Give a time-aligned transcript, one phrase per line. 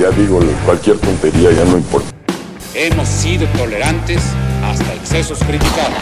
[0.00, 2.08] Ya digo, cualquier tontería ya no importa.
[2.74, 4.24] Hemos sido tolerantes
[4.64, 5.94] hasta excesos criticados.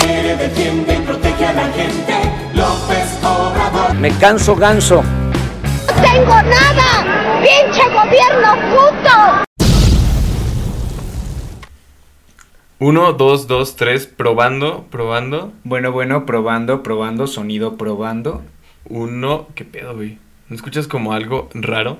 [0.00, 2.14] Quiere, defiende y protege a la gente.
[2.54, 3.94] López Obrador.
[3.96, 5.02] Me canso ganso.
[5.02, 7.42] ¡No tengo nada!
[7.42, 9.44] ¡Pinche gobierno puto!
[12.78, 15.52] Uno, dos, dos, tres, probando, probando.
[15.64, 18.42] Bueno, bueno, probando, probando, sonido probando.
[18.88, 20.18] Uno, ¿qué pedo, güey?
[20.48, 21.98] ¿No escuchas como algo raro?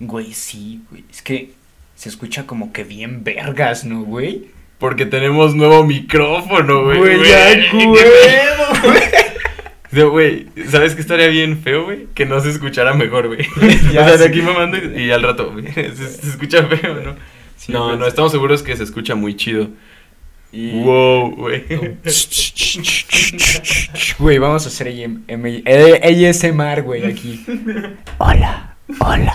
[0.00, 1.04] Güey, sí, güey.
[1.10, 1.52] Es que
[1.94, 4.46] se escucha como que bien vergas, ¿no, güey?
[4.78, 6.98] Porque tenemos nuevo micrófono, güey.
[6.98, 7.86] Güey, ya, ¿qué
[9.92, 10.10] güey.
[10.10, 10.46] güey?
[10.68, 12.06] ¿sabes qué estaría bien feo, güey?
[12.14, 13.48] Que no se escuchara mejor, güey.
[13.92, 15.72] Ya, o sea, de aquí mamando y, y al rato, güey.
[15.72, 17.16] Se, se escucha feo, ¿no?
[17.56, 19.68] Sí, no, no, estamos seguros que se escucha muy chido.
[20.56, 21.64] Y- Wow, güey.
[24.18, 25.20] Güey, vamos a hacer M-
[25.66, 27.44] eh, ASMR, güey, aquí.
[28.16, 29.34] Hola, hola.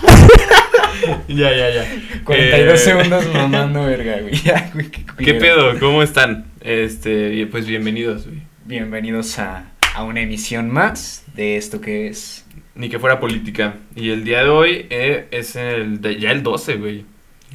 [1.27, 1.85] ya, ya, ya.
[2.23, 4.33] 42 Eh, segundos mamando verga, güey.
[4.33, 5.39] Ya, güey, qué, ¿Qué culero.
[5.39, 5.79] pedo?
[5.79, 6.45] ¿Cómo están?
[6.61, 8.41] Este, pues bienvenidos, güey.
[8.65, 12.45] Bienvenidos a, a una emisión más de esto que es...
[12.73, 13.75] Ni que fuera política.
[13.95, 17.05] Y el día de hoy eh, es el de- ya el 12, güey.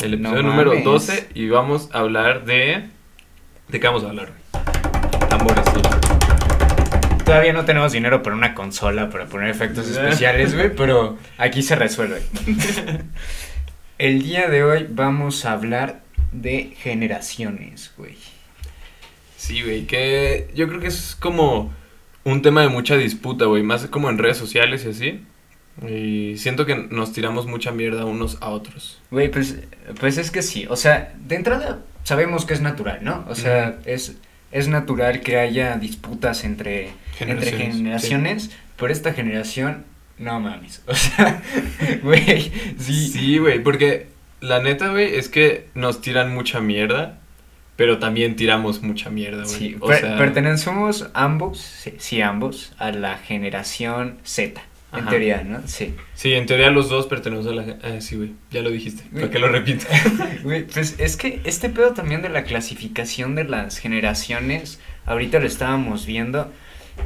[0.05, 0.85] El No episodio número mames.
[0.85, 2.95] 12 y vamos a hablar de...
[3.69, 4.33] ¿De qué vamos a hablar?
[4.53, 5.29] güey?
[5.29, 7.25] Tambores, sí.
[7.25, 11.75] Todavía no tenemos dinero para una consola para poner efectos especiales, güey, pero aquí se
[11.75, 12.23] resuelve.
[13.99, 18.15] El día de hoy vamos a hablar de generaciones, güey.
[19.37, 21.73] Sí, güey, que yo creo que es como
[22.23, 25.25] un tema de mucha disputa, güey, más como en redes sociales y así.
[25.89, 29.01] Y siento que nos tiramos mucha mierda unos a otros.
[29.11, 29.57] Güey, pues,
[29.99, 33.25] pues es que sí, o sea, de entrada sabemos que es natural, ¿no?
[33.29, 34.15] O sea, es,
[34.53, 39.85] es natural que haya disputas entre entre Generaciones, generaciones, pero esta generación,
[40.19, 41.43] no mames, o sea,
[42.03, 44.07] güey, sí, Sí, güey, porque
[44.41, 47.19] la neta, güey, es que nos tiran mucha mierda,
[47.75, 49.55] pero también tiramos mucha mierda, güey.
[49.59, 54.63] sí, o per- sea, pertenecemos ambos, sí, sí, ambos, a la generación Z,
[54.99, 55.61] en teoría, ¿no?
[55.67, 55.95] Sí.
[56.15, 57.77] Sí, en teoría los dos pertenecemos a la...
[57.83, 59.87] Ah, sí, güey, ya lo dijiste, para que lo repita.
[60.43, 65.47] Güey, pues es que este pedo también de la clasificación de las generaciones, ahorita lo
[65.47, 66.53] estábamos viendo,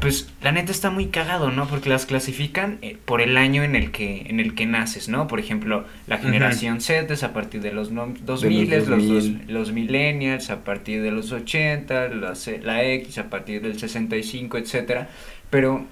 [0.01, 1.67] pues la neta está muy cagado, ¿no?
[1.67, 5.27] Porque las clasifican eh, por el año en el que en el que naces, ¿no?
[5.27, 9.09] Por ejemplo, la generación Z es a partir de los no- 2000, los, 2000.
[9.39, 13.78] dos- los millennials a partir de los 80, la, C- la X a partir del
[13.81, 15.09] 65, etcétera.
[15.51, 15.84] Pero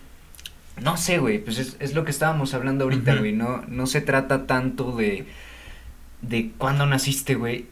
[0.83, 4.01] no sé, güey, pues es, es lo que estábamos hablando ahorita, güey, no no se
[4.01, 5.27] trata tanto de
[6.23, 7.67] de cuándo naciste, güey,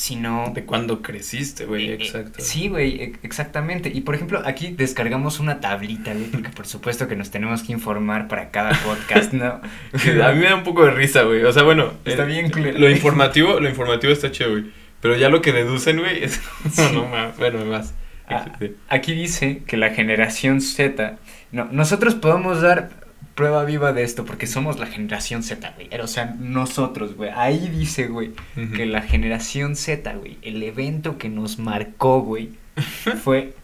[0.00, 2.38] sino De cuándo creciste, güey, eh, eh, exacto.
[2.38, 3.90] Sí, güey, e- exactamente.
[3.92, 7.72] Y por ejemplo, aquí descargamos una tablita, güey, porque por supuesto que nos tenemos que
[7.72, 9.60] informar para cada podcast, ¿no?
[9.92, 11.44] A mí me da un poco de risa, güey.
[11.44, 12.78] O sea, bueno, Está eh, bien culero.
[12.78, 14.64] Lo informativo, lo informativo está chido, güey.
[15.02, 16.40] Pero ya lo que deducen, güey, es...
[16.94, 17.06] no.
[17.38, 17.92] Bueno, más.
[18.26, 18.46] Ah,
[18.88, 21.18] Aquí dice que la generación Z,
[21.52, 22.90] no, nosotros podemos dar
[23.34, 25.88] prueba viva de esto porque somos la generación Z, güey.
[26.00, 27.30] O sea, nosotros, güey.
[27.34, 28.32] Ahí dice, güey,
[28.76, 32.50] que la generación Z, güey, el evento que nos marcó, güey,
[33.22, 33.54] fue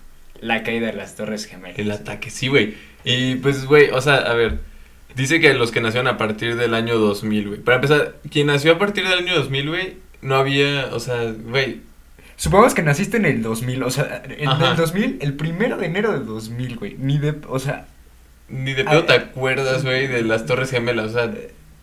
[0.41, 1.79] la caída de las Torres Gemelas.
[1.79, 2.75] El ataque, sí, güey.
[3.05, 4.61] Y pues, güey, o sea, a ver.
[5.15, 7.61] Dice que los que nacieron a partir del año 2000, güey.
[7.61, 11.81] Para empezar, quien nació a partir del año 2000, güey, no había, o sea, güey.
[12.37, 14.71] Supongamos que naciste en el 2000, o sea, en Ajá.
[14.73, 16.97] el 2000, el primero de enero del 2000, güey.
[16.99, 17.87] Ni de, o sea,
[18.49, 21.07] Ni de pedo te acuerdas, güey, de las Torres Gemelas.
[21.07, 21.33] O sea,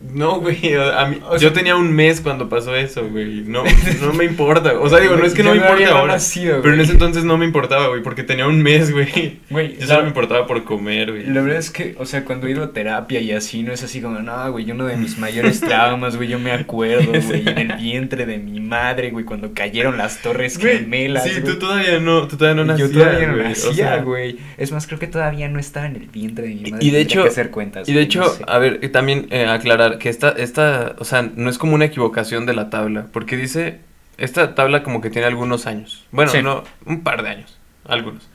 [0.00, 0.74] no, güey.
[0.74, 3.42] A mí, O sea- yo tenía un mes cuando pasó eso, güey.
[3.46, 3.62] No,
[4.02, 4.78] no me importa.
[4.78, 6.12] O sea, digo, no es que no me importe había ahora.
[6.14, 9.38] nacido, Pero en ese entonces no me importaba, güey, porque tenía un mes, güey.
[9.48, 11.26] Güey, Yo solo me importaba por comer, güey.
[11.26, 13.82] La verdad es que, o sea, cuando he ido a terapia y así, no es
[13.82, 17.58] así como, no, güey, uno de mis mayores traumas, güey, yo me acuerdo, güey, en
[17.70, 21.24] el vientre de mi madre, güey, cuando cayeron las torres gemelas.
[21.24, 23.96] Sí, tú todavía no, tú todavía no nacías, Yo todavía no güey, o nacía, sea,
[24.02, 24.38] güey.
[24.58, 26.84] Es más, creo que todavía no estaba en el vientre de mi madre.
[26.84, 27.88] Y de hecho, hacer cuentas.
[27.88, 28.44] y de hecho, no sé.
[28.46, 31.84] a ver, y también eh, aclarar que esta, esta, o sea, no es como una
[31.86, 33.78] equivocación de la tabla, porque dice,
[34.18, 36.42] esta tabla como que tiene algunos años, bueno, Sí.
[36.42, 38.28] no, un par de años, algunos,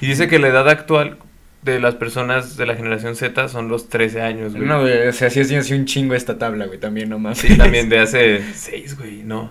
[0.00, 1.18] y dice que la edad actual
[1.62, 4.66] de las personas de la generación Z son los 13 años, güey.
[4.68, 7.38] No, güey, o sea, sí ha sido un chingo esta tabla, güey, también nomás.
[7.38, 9.50] Sí, también de hace 6, güey, no.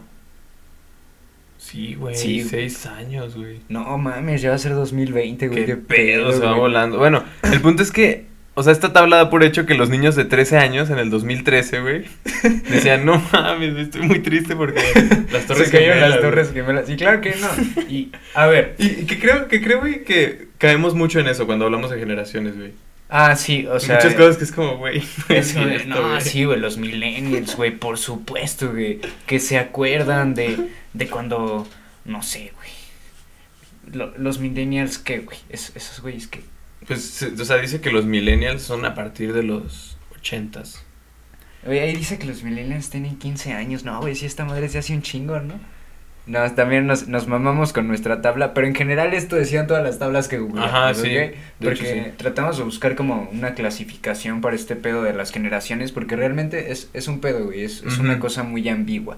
[1.57, 2.44] Sí, güey, Sí.
[2.44, 3.59] 6 años, güey.
[3.69, 5.65] No mames, ya va a ser 2020, güey.
[5.65, 6.59] Qué pedo, se va güey.
[6.59, 6.98] volando.
[7.00, 10.15] Bueno, el punto es que, o sea, esta tabla da por hecho que los niños
[10.15, 12.05] de 13 años en el 2013, güey,
[12.69, 14.81] decían, no mames, estoy muy triste porque
[15.31, 16.21] las torres Se cayeron gemelas, las güey".
[16.21, 16.89] torres gemelas.
[16.89, 17.83] Y claro que no.
[17.89, 21.45] Y, a ver, Y, y que creo, que creo, güey, que caemos mucho en eso
[21.45, 22.71] cuando hablamos de generaciones, güey.
[23.07, 23.95] Ah, sí, o sea.
[23.97, 25.03] Muchas cosas que es como, güey.
[25.29, 30.33] no Es de, no, sí, güey, los millennials, güey, por supuesto, güey, que se acuerdan
[30.33, 30.57] de,
[30.93, 31.67] de cuando,
[32.05, 32.69] no sé, güey,
[33.93, 35.37] lo- los millennials, ¿qué, güey?
[35.49, 36.41] Es- esos güeyes que...
[36.87, 40.83] Pues, o sea, dice que los millennials son a partir de los ochentas.
[41.65, 44.77] Güey, ahí dice que los millennials tienen 15 años, no, güey, sí, esta madre se
[44.77, 45.59] hace un chingo, ¿no?
[46.27, 49.99] No, también nos, nos mamamos con nuestra tabla, pero en general esto decían todas las
[49.99, 51.15] tablas que googleamos, Ajá, sí,
[51.59, 52.11] Porque sí.
[52.17, 56.89] tratamos de buscar como una clasificación para este pedo de las generaciones, porque realmente es,
[56.93, 59.17] es un pedo, güey, es, es una cosa muy ambigua.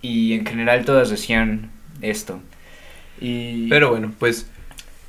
[0.00, 1.70] Y en general todas decían
[2.00, 2.40] esto.
[3.20, 3.68] Y...
[3.68, 4.48] Pero bueno, pues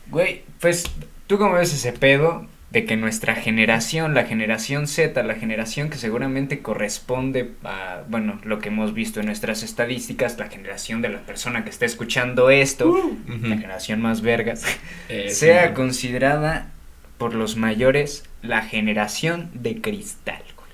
[0.10, 0.84] Güey, pues,
[1.28, 5.98] ¿tú cómo ves ese pedo de que nuestra generación, la generación Z, la generación que
[5.98, 11.20] seguramente corresponde a, bueno, lo que hemos visto en nuestras estadísticas, la generación de la
[11.20, 13.14] persona que está escuchando esto, ujú.
[13.44, 14.64] la generación más vergas,
[15.08, 16.72] Eh, sí, sea considerada
[17.20, 20.70] por los mayores la generación de cristal, güey.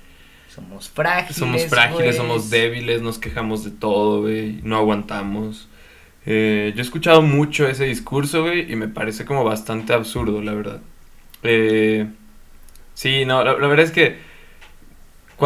[0.48, 1.36] Somos frágiles.
[1.36, 2.16] Somos frágiles, güey.
[2.16, 5.68] somos débiles, nos quejamos de todo, güey, no aguantamos.
[6.26, 10.52] Eh, yo he escuchado mucho ese discurso, güey, y me parece como bastante absurdo, la
[10.52, 10.80] verdad.
[11.42, 12.06] Eh,
[12.94, 14.18] sí, no, la, verdad es que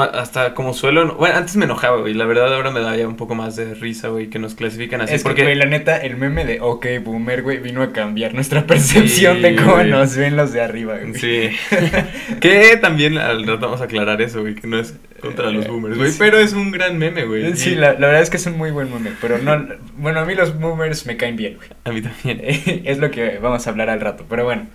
[0.03, 3.07] hasta como suelo, no- bueno, antes me enojaba, güey, la verdad ahora me da ya
[3.07, 5.67] un poco más de risa, güey, que nos clasifican así, Es que, porque güey, la
[5.67, 9.75] neta, el meme de OK Boomer, güey, vino a cambiar nuestra percepción Sí, de cómo
[9.75, 9.91] güey.
[9.91, 11.15] nos ven los de arriba, güey.
[11.15, 11.51] Sí.
[12.41, 15.97] que también al rato vamos a aclarar eso, güey, que no es contra los boomers,
[15.97, 16.17] güey, Sí.
[16.19, 17.57] pero es un gran meme, güey.
[17.57, 20.21] Sí, y la, la verdad es que es un muy buen meme, pero no, bueno,
[20.21, 21.69] a mí los boomers me caen bien, güey.
[21.85, 22.41] A mí también.
[22.85, 24.67] Es lo que vamos a hablar al rato, pero bueno.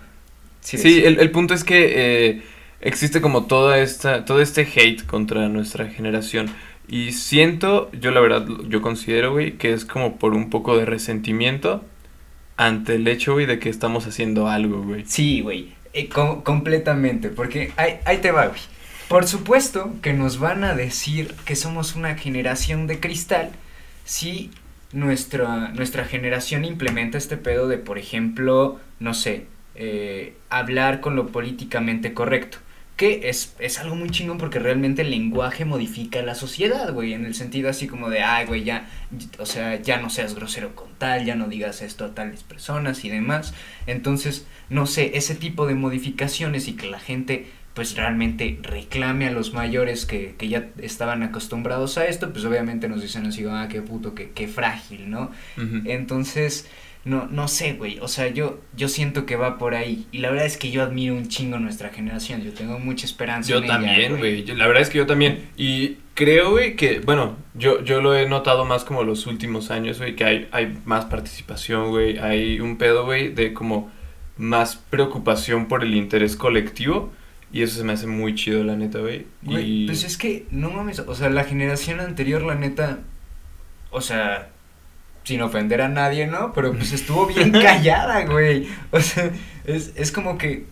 [0.60, 1.92] Sí, Sí, el, el punto es que
[2.28, 2.42] eh,
[2.80, 6.50] existe como toda esta, todo este hate contra nuestra generación.
[6.88, 10.84] Y siento, yo la verdad, yo considero, güey, que es como por un poco de
[10.86, 11.84] resentimiento
[12.56, 15.04] ante el hecho, güey, de que estamos haciendo algo, güey.
[15.06, 18.60] Sí, güey, eh, com- completamente, porque ahí, ahí te va, güey.
[19.08, 23.50] Por supuesto que nos van a decir que somos una generación de cristal
[24.04, 24.50] si
[24.92, 31.28] nuestra, nuestra generación implementa este pedo de, por ejemplo, no sé, eh, hablar con lo
[31.28, 32.58] políticamente correcto.
[33.00, 37.24] Que es, es algo muy chingón porque realmente el lenguaje modifica la sociedad, güey, en
[37.24, 38.90] el sentido así como de, ay, güey, ya,
[39.38, 43.02] o sea, ya no seas grosero con tal, ya no digas esto a tales personas
[43.06, 43.54] y demás.
[43.86, 49.30] Entonces, no sé, ese tipo de modificaciones y que la gente pues realmente reclame a
[49.30, 53.66] los mayores que, que ya estaban acostumbrados a esto, pues obviamente nos dicen así, ah,
[53.70, 55.30] qué puto, qué, qué frágil, ¿no?
[55.86, 56.68] Entonces,
[57.04, 60.06] no, no sé, güey, o sea, yo, yo siento que va por ahí.
[60.12, 63.50] Y la verdad es que yo admiro un chingo nuestra generación, yo tengo mucha esperanza
[63.50, 64.44] Yo en también, güey.
[64.46, 65.48] La verdad es que yo también.
[65.56, 69.98] Y creo, güey, que, bueno, yo, yo lo he notado más como los últimos años,
[69.98, 72.18] güey, que hay, hay más participación, güey.
[72.18, 73.90] Hay un pedo, güey, de como
[74.36, 77.12] más preocupación por el interés colectivo.
[77.52, 79.26] Y eso se me hace muy chido, la neta, güey.
[79.42, 79.86] Güey, Y...
[79.86, 83.00] pues es que, no mames, o sea, la generación anterior, la neta,
[83.90, 84.50] o sea,
[85.24, 86.52] sin ofender a nadie, ¿no?
[86.52, 88.68] Pero pues estuvo bien callada, güey.
[88.90, 89.30] O sea,
[89.64, 90.64] es, es como que,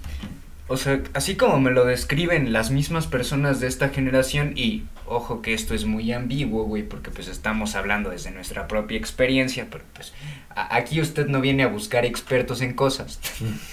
[0.68, 5.40] o sea, así como me lo describen las mismas personas de esta generación, y ojo
[5.42, 9.84] que esto es muy ambiguo, güey, porque pues estamos hablando desde nuestra propia experiencia, pero
[9.94, 10.12] pues
[10.54, 13.18] a- aquí usted no viene a buscar expertos en cosas.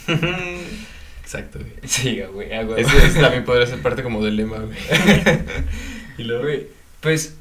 [1.21, 1.71] Exacto, güey.
[1.85, 2.49] Sí, güey.
[2.77, 4.77] Ese, ese también podría ser parte como del lema, güey.
[6.19, 6.43] y luego...
[6.43, 6.67] Güey,
[7.01, 7.35] pues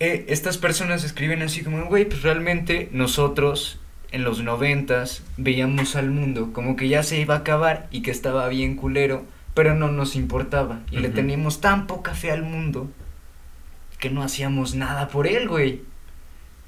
[0.00, 6.10] eh, estas personas escriben así como, güey, pues realmente nosotros en los noventas veíamos al
[6.10, 9.88] mundo como que ya se iba a acabar y que estaba bien culero, pero no
[9.88, 12.88] nos importaba y le teníamos tan poca fe al mundo
[13.98, 15.82] que no hacíamos nada por él, güey.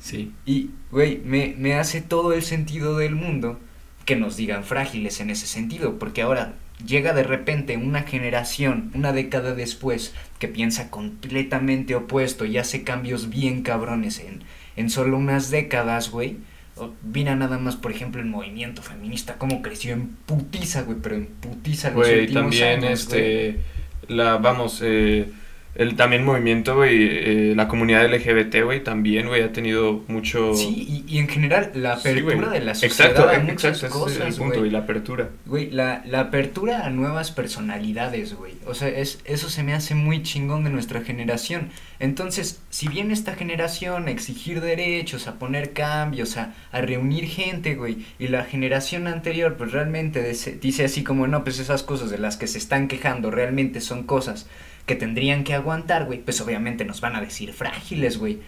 [0.01, 0.33] Sí.
[0.45, 3.61] Y, güey, me, me hace todo el sentido del mundo
[4.05, 6.55] que nos digan frágiles en ese sentido, porque ahora
[6.87, 13.29] llega de repente una generación, una década después, que piensa completamente opuesto y hace cambios
[13.31, 14.43] bien cabrones en,
[14.77, 16.39] en solo unas décadas, güey.
[16.77, 21.17] O- Mira nada más, por ejemplo, el movimiento feminista, cómo creció en putiza, güey, pero
[21.17, 23.61] en putiza los Güey, últimos también, años, este,
[24.09, 25.31] la, vamos, eh,
[25.75, 30.55] el también movimiento, güey, eh, la comunidad LGBT, güey, también, güey, ha tenido mucho...
[30.55, 33.87] Sí, y, y en general la apertura de la sociedad Exacto, a muchas exacto, ese
[33.87, 34.69] es cosas, el punto, güey.
[34.69, 35.29] y la apertura.
[35.47, 38.55] Güey, la, la apertura a nuevas personalidades, güey.
[38.67, 41.69] O sea, es, eso se me hace muy chingón de nuestra generación.
[42.00, 47.77] Entonces, si viene esta generación a exigir derechos, a poner cambios, a, a reunir gente,
[47.77, 50.21] güey, y la generación anterior, pues realmente
[50.61, 54.03] dice así como, no, pues esas cosas de las que se están quejando realmente son
[54.03, 54.49] cosas
[54.90, 58.40] que tendrían que aguantar, güey, pues obviamente nos van a decir frágiles, güey.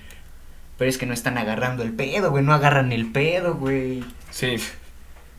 [0.77, 4.03] Pero es que no están agarrando el pedo, güey, no agarran el pedo, güey.
[4.31, 4.57] Sí.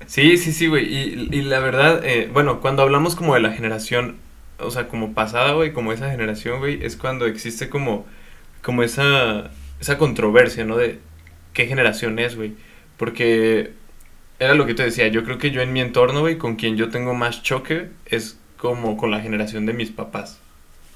[0.06, 0.86] Sí, sí, sí, güey.
[0.86, 4.16] Y, la verdad, eh, bueno, cuando hablamos como de la generación,
[4.60, 8.06] o sea, como pasada, güey, como esa generación, güey, es cuando existe como,
[8.62, 10.78] como esa, esa controversia, ¿no?
[10.78, 11.00] De
[11.52, 12.54] qué generación es, güey.
[12.96, 13.74] Porque
[14.40, 16.78] era lo que te decía, yo creo que yo en mi entorno, güey, con quien
[16.78, 20.40] yo tengo más choque es como con la generación de mis papás.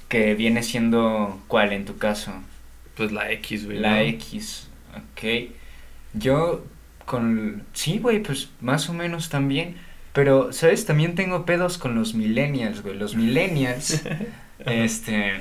[0.08, 2.32] Que viene siendo, ¿cuál en tu caso?
[2.96, 3.78] Pues la X, güey.
[3.78, 4.00] La ¿no?
[4.00, 5.50] X, ok.
[6.14, 6.64] Yo
[7.04, 7.62] con...
[7.72, 9.76] Sí, güey, pues más o menos también.
[10.12, 10.86] Pero, ¿sabes?
[10.86, 12.96] También tengo pedos con los millennials, güey.
[12.96, 14.02] Los millennials,
[14.66, 15.34] este,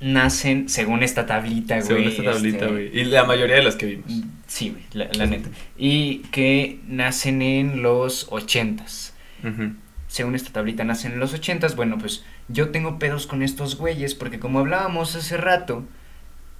[0.00, 1.86] nacen según esta tablita, güey.
[1.86, 2.98] Según esta tablita, este, güey.
[2.98, 4.12] Y la mayoría de las que vimos.
[4.46, 5.48] Sí, güey, la, la neta.
[5.78, 9.14] Y que nacen en los ochentas.
[9.42, 9.72] Ujú.
[10.12, 11.74] Según esta tablita nacen en los ochentas.
[11.74, 15.84] Bueno, pues yo tengo pedos con estos güeyes porque como hablábamos hace rato,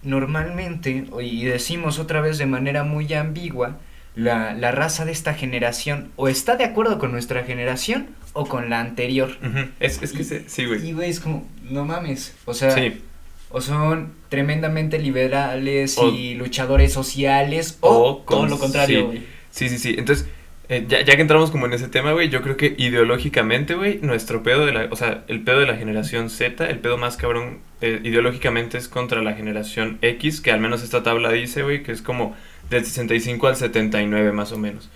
[0.02, 3.78] normalmente, y decimos otra vez de manera muy ambigua,
[4.14, 8.70] la, la raza de esta generación o está de acuerdo con nuestra generación o con
[8.70, 9.36] la anterior.
[9.80, 10.86] Es, es que se- sí, güey.
[10.88, 12.34] Y güey, es como, no mames.
[12.46, 13.02] O sea, Sí.
[13.50, 19.04] o son tremendamente liberales O- y luchadores sociales o, O todo con- lo contrario, sí.
[19.06, 19.22] güey.
[19.50, 19.94] Sí, sí, sí.
[19.98, 20.26] Entonces,
[20.72, 23.98] eh, ya, ya que entramos como en ese tema, güey, yo creo que ideológicamente, güey,
[24.00, 27.18] nuestro pedo de la, o sea, el pedo de la generación Z, el pedo más
[27.18, 31.82] cabrón, eh, ideológicamente es contra la generación X, que al menos esta tabla dice, güey,
[31.82, 32.34] que es como
[32.70, 34.88] del 65 al 79 más o menos.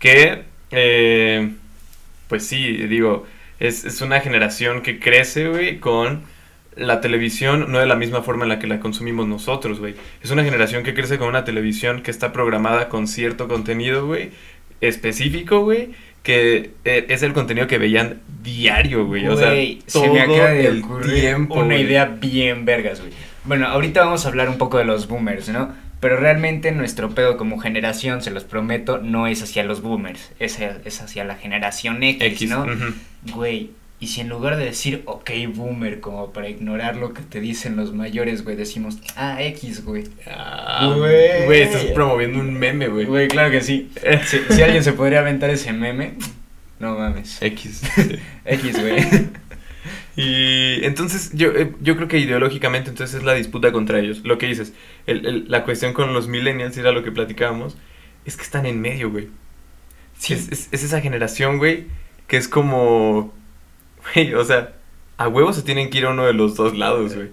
[0.00, 1.52] Que, eh,
[2.26, 3.24] pues sí, digo,
[3.60, 6.24] es, es una generación que crece, güey, con
[6.76, 9.94] la televisión no de la misma forma en la que la consumimos nosotros, güey.
[10.22, 14.30] Es una generación que crece con una televisión que está programada con cierto contenido, güey,
[14.82, 15.90] específico, güey,
[16.22, 19.26] que eh, es el contenido que veían diario, güey.
[19.28, 19.54] O sea,
[19.90, 21.82] todo se me acaba de el ocurrir tiempo, una güey.
[21.82, 23.12] idea bien vergas, güey.
[23.44, 25.70] Bueno, ahorita vamos a hablar un poco de los boomers, ¿no?
[26.00, 30.58] Pero realmente nuestro pedo como generación, se los prometo, no es hacia los boomers, es,
[30.60, 32.66] es hacia la generación X, X, ¿no?
[33.32, 33.70] Güey,
[34.02, 37.76] y si en lugar de decir, ok, boomer, como para ignorar lo que te dicen
[37.76, 40.04] los mayores, güey, decimos, ah, X, güey.
[40.26, 41.44] Ah, Güey.
[41.46, 43.06] Güey, estás promoviendo un meme, güey.
[43.06, 43.90] Güey, claro que sí.
[44.26, 46.14] Si, si alguien se podría aventar ese meme,
[46.80, 47.40] no mames.
[47.40, 47.82] X.
[48.44, 49.04] X, güey.
[50.16, 54.20] Y entonces yo, eh, yo creo que ideológicamente entonces es la disputa contra ellos.
[54.24, 54.72] Lo que dices,
[55.06, 57.76] el- el- la cuestión con los millennials era lo que platicábamos,
[58.26, 59.28] es que están en medio, güey.
[60.18, 60.34] Sí.
[60.34, 61.84] Es, es- es esa generación, güey,
[62.26, 63.32] que es como,
[64.14, 64.72] güey, o sea,
[65.16, 67.30] a huevos se tienen que ir a uno de los dos lados, güey.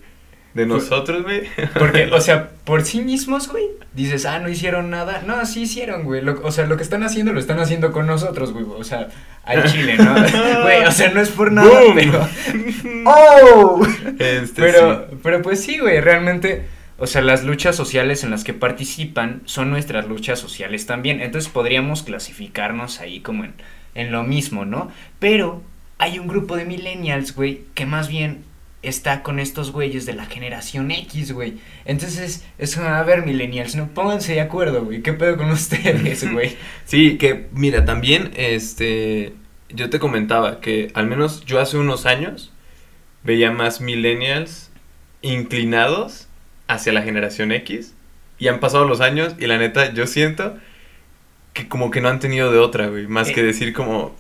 [0.54, 1.44] De nosotros, güey.
[1.78, 5.22] Porque, o sea, por sí mismos, güey, dices, ah, no hicieron nada.
[5.26, 6.22] No, sí hicieron, güey.
[6.24, 8.66] Lo- o sea, lo que están haciendo lo están haciendo con nosotros, güey.
[8.68, 9.10] O sea,
[9.46, 10.14] al chile, ¿no?
[10.64, 11.96] Güey, o sea, no es por nada, Boom.
[11.96, 12.28] pero.
[13.06, 13.86] ¡Oh!
[14.18, 15.18] Este, Pero, sí.
[15.24, 16.66] pero pues sí, güey, realmente,
[16.98, 21.22] o sea, las luchas sociales en las que participan son nuestras luchas sociales también.
[21.22, 23.54] Entonces podríamos clasificarnos ahí como en,
[23.96, 24.92] en lo mismo, ¿no?
[25.20, 25.62] Pero
[26.00, 28.44] hay un grupo de millennials, güey, que más bien
[28.82, 31.56] está con estos güeyes de la generación X, güey.
[31.86, 35.02] Entonces, es a ver, millennials, no pónganse de acuerdo, güey.
[35.04, 36.56] ¿Qué pedo con ustedes, güey?
[36.86, 39.34] Sí, que mira, también este
[39.72, 42.52] yo te comentaba que al menos yo hace unos años
[43.24, 44.72] veía más millennials
[45.22, 46.28] inclinados
[46.68, 47.94] hacia la generación X
[48.40, 50.58] y han pasado los años y la neta yo siento
[51.54, 53.34] que como que no han tenido de otra, güey, más Eh.
[53.34, 54.16] que decir como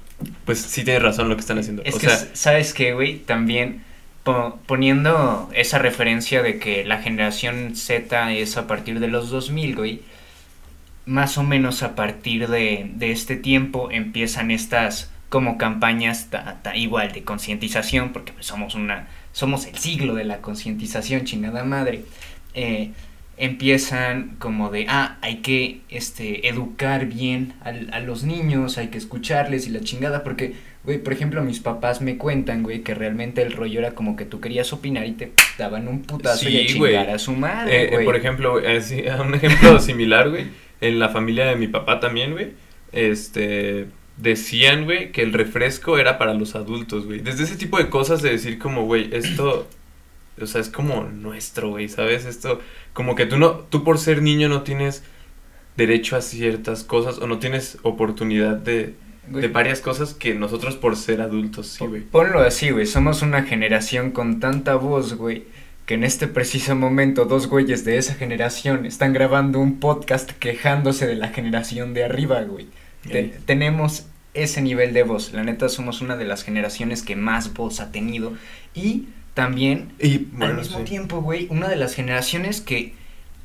[0.45, 1.83] pues sí tienes razón lo que están haciendo.
[1.83, 3.19] Es o que, sea, ¿sabes qué, güey?
[3.19, 3.83] También
[4.23, 9.75] po- poniendo esa referencia de que la generación Z es a partir de los 2000,
[9.75, 10.01] güey,
[11.05, 16.75] más o menos a partir de, de este tiempo empiezan estas como campañas ta- ta-
[16.75, 22.03] igual de concientización, porque pues, somos una somos el siglo de la concientización, chingada madre.
[22.55, 22.91] Eh,
[23.39, 28.97] empiezan como de, ah, hay que este, educar bien al- a, los niños, hay que
[28.97, 30.53] escucharles y la chingada, porque,
[30.83, 34.25] güey, por ejemplo, mis papás me cuentan, güey, que realmente el rollo era como que
[34.25, 37.75] tú querías opinar y te daban un putazo y a Sí, chingar a su madre,
[37.75, 38.05] eh, eh, güey.
[38.05, 38.55] por ejemplo,
[39.21, 40.47] un ejemplo similar, güey,
[40.81, 42.49] en la familia de mi papá también, güey,
[42.91, 47.19] este, decían, güey, que el refresco era para los adultos, güey.
[47.21, 49.67] Desde ese tipo de cosas de decir como, güey, esto,
[50.41, 52.25] o sea, es como nuestro, güey, ¿sabes?
[52.25, 52.59] Esto,
[52.93, 55.03] como que tú no, tú por ser niño no tienes
[55.77, 58.95] derecho a ciertas cosas o no tienes oportunidad de,
[59.27, 62.01] de varias cosas que nosotros por ser adultos, sí, güey.
[62.01, 65.43] Ponlo así, güey, somos una generación con tanta voz, güey,
[65.85, 71.07] que en este preciso momento dos güeyes de esa generación están grabando un podcast quejándose
[71.07, 72.67] de la generación de arriba, güey.
[73.09, 73.33] Te- Ey.
[73.45, 74.05] tenemos
[74.35, 75.31] ese nivel de voz.
[75.33, 78.33] La neta somos una de las generaciones que más voz ha tenido
[78.75, 79.07] y
[79.39, 80.83] también Y al mismo sí.
[80.85, 82.95] tiempo, güey, una de las generaciones que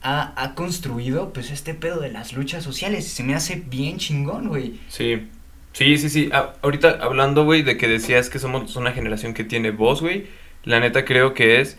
[0.02, 3.06] ha, ha construido pues este pedo de las luchas sociales.
[3.08, 4.80] Se me hace bien chingón, güey.
[4.88, 5.28] Sí.
[5.72, 6.30] Sí, sí, sí.
[6.32, 10.26] A- ahorita hablando, güey, de que decías que somos una generación que tiene voz, güey.
[10.64, 11.78] La neta creo que es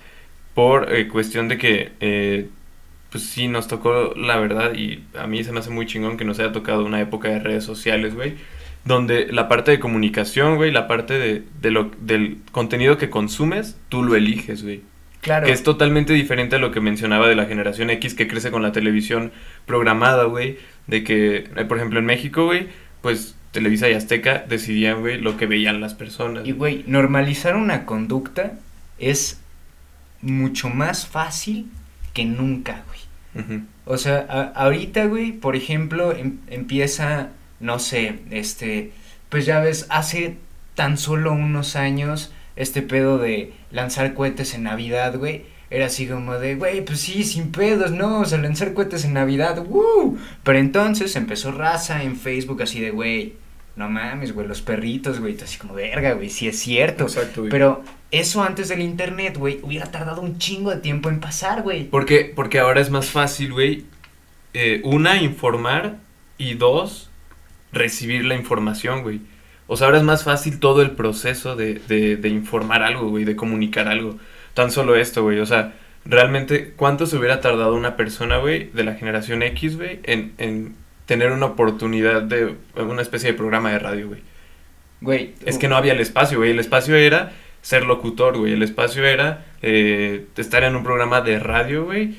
[0.54, 2.50] por eh, cuestión de que, eh,
[3.12, 6.26] pues sí, nos tocó la verdad y a mí se me hace muy chingón que
[6.26, 8.36] nos haya tocado una época de redes sociales, güey.
[8.86, 13.78] Donde la parte de comunicación, güey, la parte de, de lo, del contenido que consumes,
[13.90, 14.82] tú lo eliges, güey.
[15.22, 15.48] Claro.
[15.48, 18.62] Que es totalmente diferente a lo que mencionaba de la generación X que crece con
[18.62, 19.32] la televisión
[19.66, 20.60] programada, güey.
[20.86, 22.68] De que, eh, por ejemplo, en México, güey,
[23.02, 26.46] pues Televisa y Azteca decidían, güey, lo que veían las personas.
[26.48, 28.54] Y, güey, normalizar una conducta
[29.00, 29.40] es
[30.22, 31.68] mucho más fácil
[32.14, 33.62] que nunca, güey.
[33.86, 38.92] O sea, a- ahorita, güey, por ejemplo, em- empieza, no sé, este,
[39.30, 40.38] pues ya ves, hace
[40.76, 46.38] tan solo unos años, este pedo de lanzar cohetes en Navidad, güey, era así como
[46.38, 50.18] de, güey, pues sí, sin pedos, no, o sea, lanzar cohetes en Navidad, ¡woo!
[50.44, 53.34] Pero entonces empezó raza en Facebook así de, güey,
[53.76, 57.04] no mames, güey, los perritos, güey, así como, verga, güey, sí es cierto.
[57.04, 57.52] Exacto, güey.
[57.52, 61.90] Pero eso antes del internet, güey, hubiera tardado un chingo de tiempo en pasar, güey.
[61.90, 63.86] Porque, porque ahora es más fácil, güey,
[64.54, 65.98] eh, una, informar
[66.38, 67.10] y dos,
[67.76, 69.22] recibir la información, güey.
[69.68, 73.26] O sea, ahora es más fácil todo el proceso de, de, de informar algo, güey,
[73.26, 74.18] de comunicar algo.
[74.54, 75.40] Tan solo esto, güey.
[75.40, 75.74] O sea,
[76.06, 80.76] realmente, ¿cuánto se hubiera tardado una persona, güey, de la generación X, güey, en, en
[81.06, 84.22] tener una oportunidad de una especie de programa de radio, güey?
[85.02, 85.34] Güey.
[85.46, 86.52] Es que no había el espacio, güey.
[86.52, 88.54] El espacio era ser locutor, güey.
[88.54, 92.16] El espacio era eh, estar en un programa de radio, güey.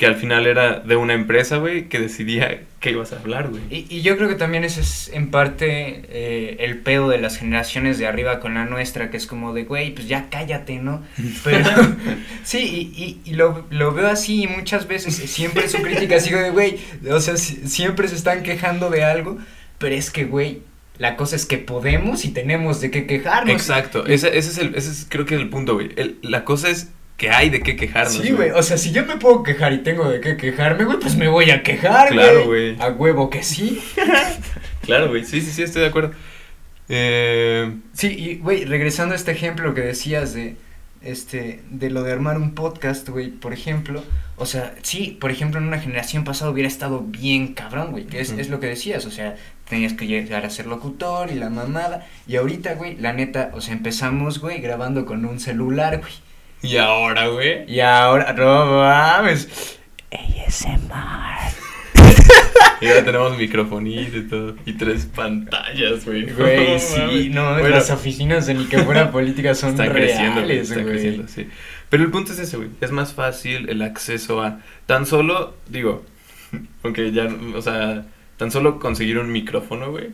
[0.00, 3.60] Que al final era de una empresa, güey, que decidía qué ibas a hablar, güey.
[3.68, 5.66] Y, y yo creo que también ese es en parte
[6.08, 9.64] eh, el pedo de las generaciones de arriba con la nuestra, que es como de,
[9.64, 11.02] güey, pues ya cállate, ¿no?
[11.44, 11.68] Pero
[12.44, 16.40] sí, y, y, y lo, lo veo así y muchas veces siempre su crítica sigue
[16.40, 16.78] de, güey,
[17.10, 19.36] o sea, si- siempre se están quejando de algo,
[19.76, 20.62] pero es que, güey,
[20.96, 23.54] la cosa es que podemos y tenemos de qué quejarnos.
[23.54, 24.06] Exacto.
[24.06, 25.90] Ese, ese es el, ese es, creo que es el punto, güey.
[26.22, 26.88] La cosa es
[27.20, 28.14] que hay de qué quejarnos.
[28.14, 30.98] Sí, güey, o sea, si yo me puedo quejar y tengo de qué quejarme, güey,
[30.98, 32.18] pues me voy a quejar, güey.
[32.18, 32.80] Claro, güey.
[32.80, 33.78] A huevo que sí.
[34.80, 35.26] Claro, güey.
[35.26, 36.12] Sí, sí, sí, estoy de acuerdo.
[36.88, 40.56] Eh, Sí, y güey, regresando a este ejemplo que decías de
[41.02, 44.02] este de lo de armar un podcast, güey, por ejemplo,
[44.36, 48.20] o sea, sí, por ejemplo, en una generación pasada hubiera estado bien cabrón, güey, que
[48.20, 49.36] es, es lo que decías, o sea,
[49.68, 53.60] tenías que llegar a ser locutor y la mamada, y ahorita, güey, la neta, o
[53.60, 56.12] sea, empezamos, güey, grabando con un celular, güey,
[56.62, 57.64] y ahora, güey.
[57.72, 59.78] y ahora, no mames,
[60.12, 61.54] ASMR,
[62.80, 64.56] Y ahora tenemos microfonito y todo.
[64.66, 66.30] Y tres pantallas, güey.
[66.32, 67.30] güey, No sí, mames.
[67.30, 70.94] no, Bueno, las oficinas de ni que fuera política son Están creciendo, güey, están güey.
[70.94, 71.48] creciendo, sí.
[71.88, 72.70] Pero el punto es ese, güey.
[72.80, 74.60] Es más fácil el acceso a.
[74.86, 76.04] Tan solo, digo,
[76.82, 80.10] aunque ya, o sea, tan solo conseguir un micrófono, güey.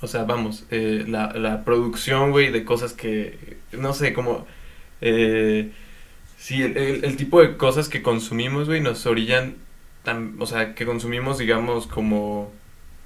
[0.00, 3.58] O sea, vamos, eh, la, la producción, güey, de cosas que.
[3.72, 4.46] No sé, como.
[5.00, 5.70] Eh,
[6.38, 9.54] sí, el, el- el tipo de cosas que consumimos, güey, nos orillan.
[10.04, 12.50] Tan, o sea, que consumimos, digamos, como.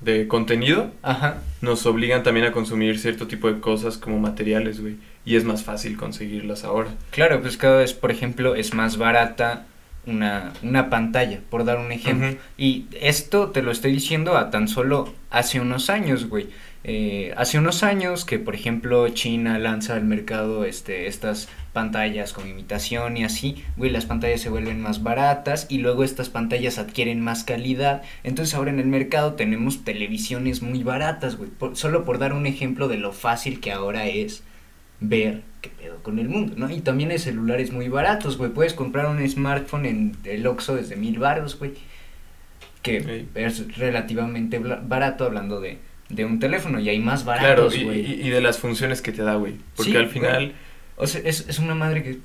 [0.00, 1.42] de contenido Ajá.
[1.60, 4.96] nos obligan también a consumir cierto tipo de cosas como materiales, güey.
[5.24, 6.90] Y es más fácil conseguirlas ahora.
[7.10, 9.66] Claro, pues cada vez, por ejemplo, es más barata
[10.04, 12.36] una, una pantalla, por dar un ejemplo.
[12.58, 16.48] Y esto te lo estoy diciendo a tan solo hace unos años, güey.
[16.84, 22.48] Eh, hace unos años que, por ejemplo, China lanza al mercado este, estas pantallas con
[22.48, 27.20] imitación y así, güey, las pantallas se vuelven más baratas y luego estas pantallas adquieren
[27.20, 28.02] más calidad.
[28.24, 31.48] Entonces ahora en el mercado tenemos televisiones muy baratas, güey.
[31.50, 34.42] Por- solo por dar un ejemplo de lo fácil que ahora es
[35.00, 36.70] ver qué pedo con el mundo, ¿no?
[36.70, 38.50] Y también hay celulares muy baratos, güey.
[38.50, 41.72] Puedes comprar un smartphone en el Oxxo desde mil baros, güey.
[42.82, 48.00] Que es relativamente barato hablando de, de un teléfono y hay más Claro, baratos, güey.
[48.00, 49.54] y- y de las funciones que te da, güey.
[49.76, 50.52] Porque Sí, al final
[50.96, 52.18] O sea, es, es una madre que...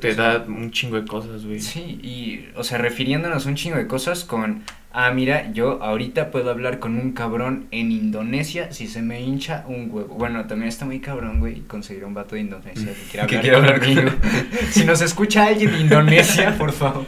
[0.00, 1.60] te da un chingo de cosas, güey.
[1.60, 6.30] Sí, y, o sea, refiriéndonos a un chingo de cosas con, ah, mira, yo ahorita
[6.30, 10.14] puedo hablar con un cabrón en Indonesia si se me hincha un huevo.
[10.14, 13.78] Bueno, también está muy cabrón, güey, conseguir un vato de Indonesia que quiera Que hablar,
[13.78, 14.10] conmigo.
[14.70, 17.04] si nos escucha alguien de Indonesia, por favor.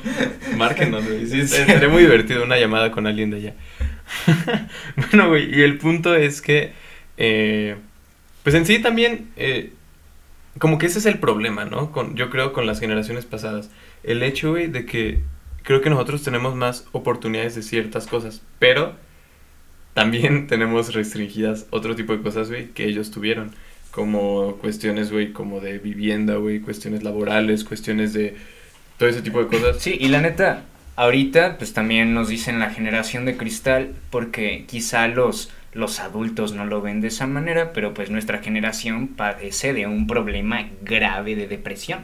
[0.56, 1.26] Márquenos, güey.
[1.26, 1.58] Sí,
[1.90, 3.54] muy divertido una llamada con alguien de allá.
[4.96, 6.72] bueno, güey, y el punto es que,
[7.16, 7.76] eh,
[8.42, 9.72] pues en sí también, eh,
[10.58, 11.92] como que ese es el problema, ¿no?
[11.92, 13.70] Con, yo creo con las generaciones pasadas.
[14.02, 15.22] El hecho, güey, de que
[15.62, 18.94] creo que nosotros tenemos más oportunidades de ciertas cosas, pero
[19.94, 23.52] también tenemos restringidas otro tipo de cosas, güey, que ellos tuvieron.
[23.90, 28.36] Como cuestiones, güey, como de vivienda, güey, cuestiones laborales, cuestiones de
[28.96, 29.78] todo ese tipo de cosas.
[29.82, 30.64] Sí, y la neta,
[30.96, 36.64] ahorita pues también nos dicen la generación de cristal porque quizá los, los adultos no
[36.64, 41.46] lo ven de esa manera, pero pues nuestra generación padece de un problema grave de
[41.46, 42.00] depresión.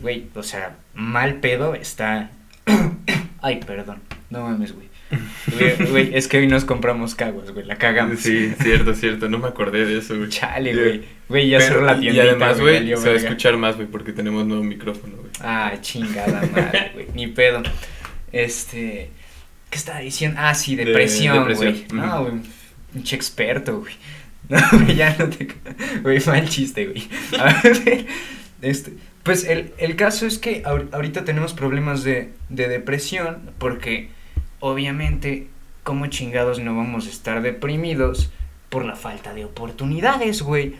[0.00, 2.30] Güey, o sea, mal pedo está...
[3.42, 3.98] Ay, perdón,
[4.30, 4.88] no mames, güey.
[5.90, 8.20] Güey, es que hoy nos compramos caguas, güey, la cagamos.
[8.20, 9.28] Sí, cierto, cierto.
[9.28, 10.28] No me acordé de eso, güey.
[10.28, 11.04] Chale, güey.
[11.28, 14.12] Güey, ya cerró la tiendita, Y además, güey, se va a escuchar más, güey, porque
[14.12, 15.30] tenemos nuevo micrófono, güey.
[15.40, 17.06] Ah, chingada madre, güey.
[17.14, 17.62] Ni pedo.
[18.30, 19.10] Este.
[19.70, 20.38] ¿Qué estaba diciendo?
[20.40, 21.86] Ah, sí, De- depresión, güey.
[21.92, 22.34] No, güey.
[22.92, 23.92] Pinche experto, güey.
[24.48, 25.46] No, güey, ya no te.
[26.02, 27.08] Güey, mal chiste, güey.
[27.38, 28.06] A ver,
[28.62, 28.94] este.
[29.22, 34.08] Pues el, el caso es que ahor- ahorita tenemos problemas de, de depresión porque
[34.58, 35.46] obviamente,
[35.84, 38.30] como chingados no vamos a estar deprimidos
[38.70, 40.74] por la falta de oportunidades, güey.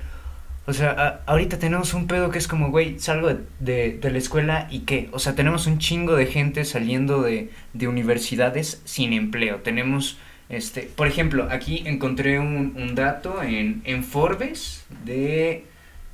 [0.67, 4.19] O sea, ahorita tenemos un pedo que es como, güey, salgo de, de- de la
[4.19, 5.09] escuela y qué.
[5.13, 9.57] O sea, tenemos un chingo de gente saliendo de, de universidades sin empleo.
[9.59, 10.19] Tenemos,
[10.51, 15.65] este, por ejemplo, aquí encontré un, un dato en, en Forbes de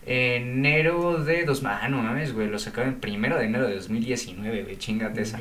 [0.04, 1.62] enero de dos...
[1.64, 5.40] Ah, no mames, güey, lo sacaron el primero de enero de 2019, güey, chingate esa.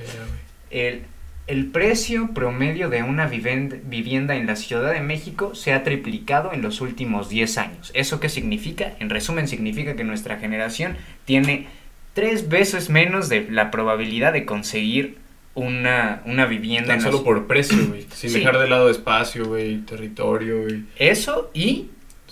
[0.71, 1.03] El,
[1.47, 6.61] el precio promedio de una vivienda en la Ciudad de México se ha triplicado en
[6.61, 7.91] los últimos 10 años.
[7.93, 8.93] ¿Eso qué significa?
[8.99, 11.67] En resumen, significa que nuestra generación tiene
[12.13, 15.17] tres veces menos de la probabilidad de conseguir
[15.55, 18.05] una, una vivienda Tan solo por precio, güey.
[18.13, 18.39] Sin Sí.
[18.39, 20.83] dejar de lado espacio, güey, territorio, güey.
[20.97, 21.87] Eso y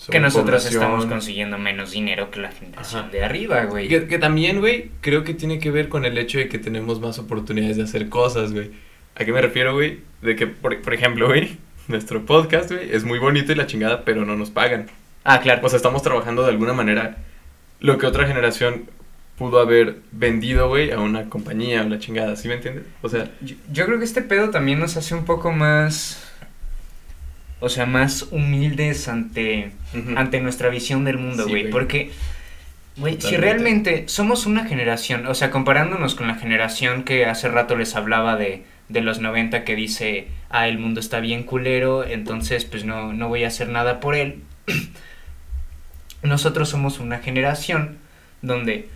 [0.09, 3.09] que nosotros estamos consiguiendo menos dinero que la generación Ajá.
[3.11, 3.87] de arriba, güey.
[3.87, 6.99] Que, que también, güey, creo que tiene que ver con el hecho de que tenemos
[6.99, 8.71] más oportunidades de hacer cosas, güey.
[9.15, 9.99] ¿A qué me refiero, güey?
[10.21, 11.57] De que, por, por ejemplo, güey,
[11.87, 14.87] nuestro podcast, güey, es muy bonito y la chingada, pero no nos pagan.
[15.23, 15.61] Ah, claro.
[15.63, 17.17] O sea, estamos trabajando de alguna manera
[17.79, 18.89] lo que otra generación
[19.43, 22.85] pudo haber vendido, güey, a una compañía o la chingada, ¿sí me entiendes?
[23.01, 26.23] O sea, Yo, yo creo que este pedo también nos hace un poco más.
[27.59, 29.71] O sea, más humildes ante,
[30.15, 31.69] ante nuestra visión del mundo, güey.
[31.69, 32.11] porque,
[32.95, 37.75] güey, si realmente somos una generación, o sea, comparándonos con la generación que hace rato
[37.75, 42.63] les hablaba de, de los 90 que dice, ah, el mundo está bien culero, entonces
[42.63, 44.41] pues no, no voy a hacer nada por él.
[46.23, 47.97] Nosotros somos una generación
[48.41, 48.87] donde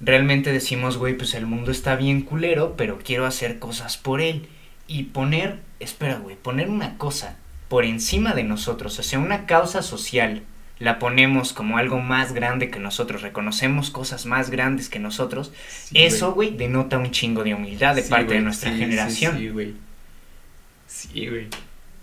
[0.00, 4.48] realmente decimos, güey, pues el mundo está bien culero, pero quiero hacer cosas por él.
[4.86, 9.82] Y poner, espera, güey, poner una cosa por encima de nosotros, o sea, una causa
[9.82, 10.42] social,
[10.78, 16.02] la ponemos como algo más grande que nosotros, reconocemos cosas más grandes que nosotros, Sí,
[16.02, 19.38] eso, güey, denota un chingo de humildad de Sí, parte de nuestra sí, generación.
[19.38, 19.74] Sí, güey.
[20.86, 21.46] Sí, güey.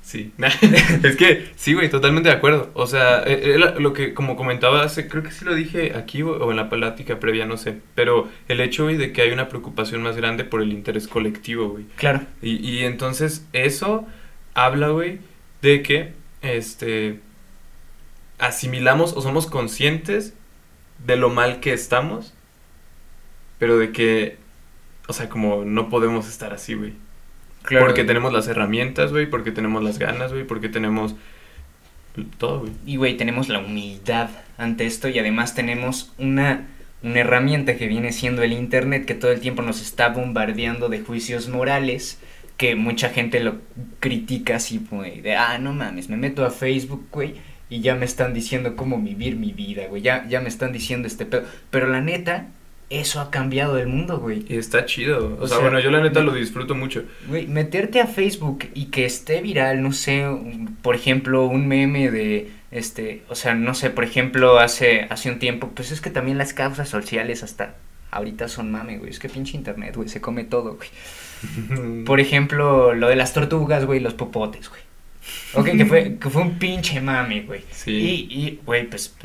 [0.02, 0.34] Sí.
[1.04, 2.72] es que, sí, güey, totalmente de acuerdo.
[2.74, 6.32] O sea, la- lo que, como comentaba hace, creo que sí lo dije aquí o,
[6.32, 7.78] o en la plática previa, no sé.
[7.96, 11.70] Pero el hecho, güey, de que hay una preocupación más grande por el interés colectivo,
[11.70, 11.86] güey.
[11.98, 14.08] Claro, Y, y entonces eso
[14.56, 15.20] habla, güey,
[15.62, 17.20] de que, este,
[18.40, 20.34] asimilamos o somos conscientes
[21.06, 22.34] de lo mal que estamos,
[23.60, 24.38] pero de que,
[25.08, 26.94] o sea, como no podemos estar así, güey.
[27.64, 27.86] Claro.
[27.86, 31.16] Porque tenemos las herramientas, güey, porque tenemos las ganas, güey, porque tenemos
[32.38, 32.72] todo, güey.
[32.86, 36.68] Y, güey, tenemos la humildad ante esto y además tenemos una,
[37.04, 41.02] una herramienta que viene siendo el Internet que todo el tiempo nos está bombardeando de
[41.02, 42.20] juicios morales
[42.62, 43.56] que mucha gente lo
[44.00, 47.34] critica así, güey, de, ah, no mames, me meto a Facebook, güey,
[47.72, 51.08] y ya me están diciendo cómo vivir mi vida, güey, ya, ya me están diciendo
[51.08, 51.44] este pedo.
[51.72, 52.50] Pero la neta,
[52.92, 54.46] eso ha cambiado el mundo, güey.
[54.48, 55.38] Y está chido.
[55.40, 57.04] O, O sea, sea, bueno, yo la neta me- lo disfruto mucho.
[57.28, 62.12] Güey, meterte a Facebook y que esté viral, no sé, un- por ejemplo, un meme
[62.12, 66.10] de, este, o sea, no sé, por ejemplo, hace, hace un tiempo, pues es que
[66.10, 67.76] también las causas sociales hasta
[68.12, 70.90] ahorita son mame, güey, es que pinche internet, güey, se come todo, güey.
[72.06, 74.82] Por ejemplo, lo de las tortugas, güey, los popotes, güey.
[75.54, 77.62] Ok, que fue, que fue un pinche mame, güey.
[77.72, 77.92] Sí.
[78.30, 79.16] Y, y, güey, pues,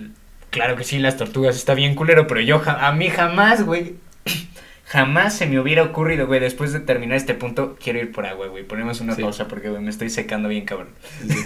[0.56, 3.94] claro que sí, las tortugas está bien culero, pero yo, a mí jamás, güey,
[4.84, 8.48] jamás se me hubiera ocurrido, güey, después de terminar este punto, quiero ir por agua,
[8.48, 9.22] güey, ponemos una Sí.
[9.22, 10.88] pausa porque, güey, me estoy secando bien, cabrón.
[11.28, 11.34] Sí.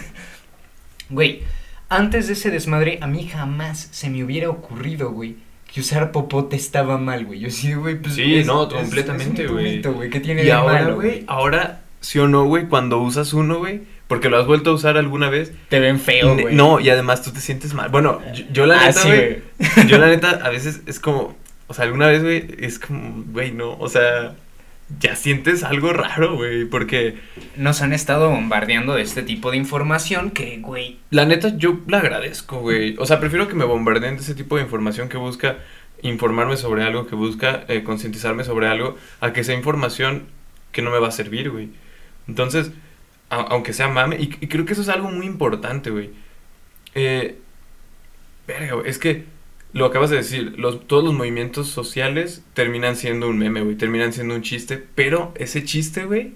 [1.12, 1.42] Güey,
[1.88, 5.36] antes de ese desmadre, a mí jamás se me hubiera ocurrido, güey,
[5.72, 7.40] que usar popote estaba mal, güey.
[7.40, 8.14] Yo sí, güey, pues.
[8.14, 9.82] Sí, es- no, es- completamente, güey.
[10.10, 13.58] ¿Qué tiene Y de ahora, malo, güey, ahora, sí o no, güey, cuando usas uno,
[13.58, 15.52] güey, porque lo has vuelto a usar alguna vez.
[15.68, 16.52] Te ven feo, güey.
[16.52, 17.90] no, y además tú te sientes mal.
[17.90, 21.36] Bueno, yo, yo la Ah, neta, sí, yo la neta, a veces es como,
[21.68, 24.34] o sea, alguna vez, güey, es como, güey, no, o sea,
[24.98, 27.18] ya sientes algo raro, güey, porque
[27.54, 30.98] Nos han estado bombardeando de este tipo de información que, güey.
[31.10, 32.96] la neta yo la agradezco, güey.
[32.98, 35.58] O sea, prefiero que me bombardeen de ese tipo de información que busca
[36.02, 40.24] informarme sobre algo, que busca eh, concientizarme sobre algo, a que sea información
[40.72, 41.68] que no me va a servir, güey.
[42.26, 42.72] Entonces,
[43.30, 46.10] a- aunque sea mame, y, y creo que eso es algo muy importante, güey.
[46.94, 47.38] Eh,
[48.46, 49.24] verga, güey, es que
[49.72, 54.12] lo acabas de decir, los, todos los movimientos sociales terminan siendo un meme, güey, terminan
[54.12, 56.32] siendo un chiste, pero ese chiste, güey,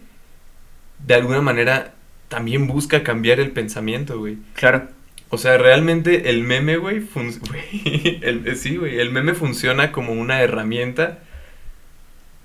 [1.05, 1.95] de alguna manera
[2.29, 4.39] también busca cambiar el pensamiento, güey.
[4.55, 4.89] Claro.
[5.31, 10.13] O sea, realmente el meme, güey, fun- güey, el- sí, güey, el meme funciona como
[10.13, 11.24] una herramienta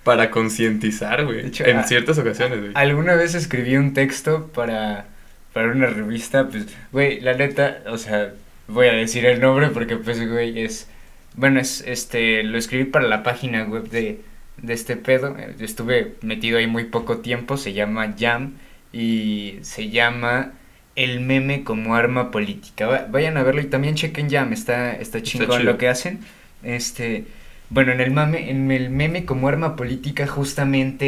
[0.03, 2.71] para concientizar, güey, en a- ciertas ocasiones, güey.
[2.75, 5.05] Alguna vez escribí un texto para,
[5.53, 8.33] para una revista, pues, güey, la neta, o sea,
[8.67, 10.87] voy a decir el nombre porque, pues, güey, es,
[11.35, 14.21] bueno, es, este, lo escribí para la página web de,
[14.57, 18.53] de este pedo, estuve metido ahí muy poco tiempo, se llama Jam
[18.91, 20.53] y se llama
[20.95, 25.21] El meme como arma política, Va- vayan a verlo y también chequen Jam, está, está
[25.21, 26.19] chingón lo que hacen,
[26.63, 27.25] este...
[27.71, 31.05] Bueno, en el mame, en el meme como arma política justamente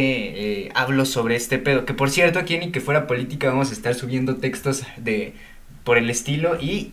[0.65, 1.85] eh, hablo sobre este pedo.
[1.85, 5.33] Que por cierto, aquí en Ni que fuera política vamos a estar subiendo textos de
[5.83, 6.91] por el estilo y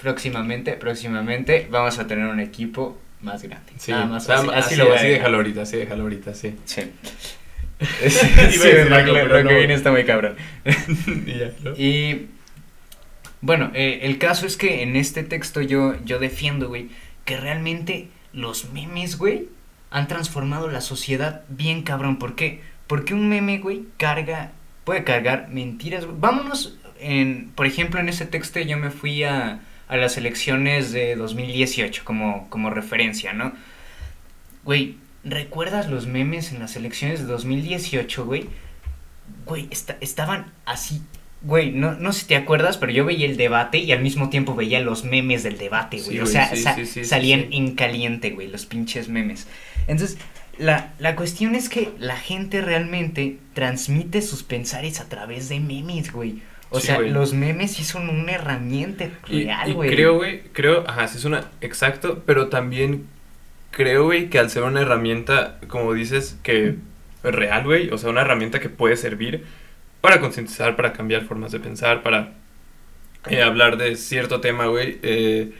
[0.00, 3.72] próximamente, próximamente vamos a tener un equipo más grande.
[3.76, 5.76] Sí, Nada más nada así, más- así así, lo voy a así déjalo ahorita, así
[5.76, 6.54] déjalo ahorita, sí.
[6.64, 6.82] Sí.
[8.08, 10.36] Sí, lo, lo que viene está muy cabrón.
[11.26, 11.72] Y ya, ¿no?
[11.76, 12.28] Y
[13.40, 16.88] bueno, eh, el caso es que en este texto yo, yo defiendo, güey,
[17.24, 19.48] que realmente los memes, güey,
[19.90, 22.18] han transformado la sociedad bien cabrón.
[22.18, 22.60] ¿Por qué?
[22.86, 24.52] Porque un meme, güey, carga,
[24.84, 26.16] puede cargar mentiras, güey.
[26.18, 31.16] Vámonos, en, por ejemplo, en ese texto yo me fui a, a las elecciones de
[31.16, 33.52] 2018 como, como referencia, ¿no?
[34.64, 38.48] Güey, ¿recuerdas los memes en las elecciones de 2018, güey?
[39.46, 41.02] Güey, esta- estaban así.
[41.44, 44.30] Güey, no, no sé si te acuerdas, pero yo veía el debate y al mismo
[44.30, 46.10] tiempo veía los memes del debate, güey.
[46.16, 49.48] Sí, o sea, sí, sa- sí, sí, sí, salían en caliente, güey, los pinches memes.
[49.88, 50.18] Entonces,
[50.58, 56.12] la, la cuestión es que la gente realmente transmite sus pensares a través de memes,
[56.12, 56.42] güey.
[56.70, 57.10] O sea, güey.
[57.10, 59.90] los memes sí son una herramienta Y, real, y güey.
[59.90, 63.06] creo, güey, creo, ajá, sí es una, exacto, pero también
[63.72, 66.76] creo, güey, que al ser una herramienta, como dices, que
[67.24, 69.44] real, güey, o sea, una herramienta que puede servir
[70.02, 72.34] para concientizar, para cambiar formas de pensar, para
[73.30, 75.52] eh, hablar de cierto tema, güey, eh,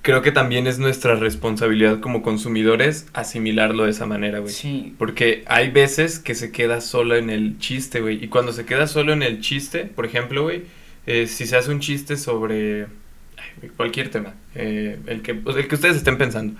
[0.00, 4.52] creo que también es nuestra responsabilidad como consumidores asimilarlo de esa manera, güey.
[4.52, 8.22] Sí, Porque hay veces que se queda solo en el chiste, güey.
[8.24, 10.62] Y cuando se queda solo en el chiste, por ejemplo, güey,
[11.06, 12.82] eh, si se hace un chiste sobre
[13.36, 16.58] ay, cualquier tema, el, que, el que ustedes estén pensando,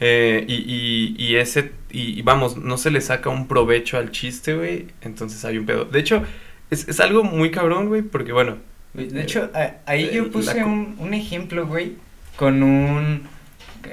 [0.00, 4.10] eh, y, y, y ese, y, y vamos, no se le saca un provecho al
[4.10, 5.84] chiste, güey, entonces hay un pedo.
[5.84, 6.22] De hecho,
[6.70, 8.58] es, es algo muy cabrón, güey, porque bueno,
[8.94, 11.94] De hecho, a- ahí eh, yo puse un, un ejemplo, güey,
[12.36, 13.22] con un...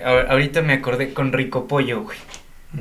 [0.04, 2.18] Ahorita me acordé con Rico Pollo, güey.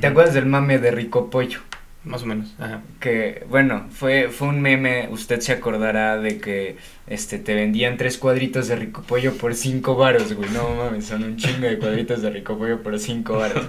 [0.01, 1.61] ¿Te acuerdas del mame de Rico Pollo?
[2.05, 2.83] Más o menos, ajá.
[3.01, 8.19] Que, bueno, fue, fue un meme, usted se acordará de que este te vendían tres
[8.19, 10.51] cuadritos de Rico Pollo por cinco varos, güey.
[10.51, 13.65] No mames, son un chingo de cuadritos de Rico Pollo por cinco varos.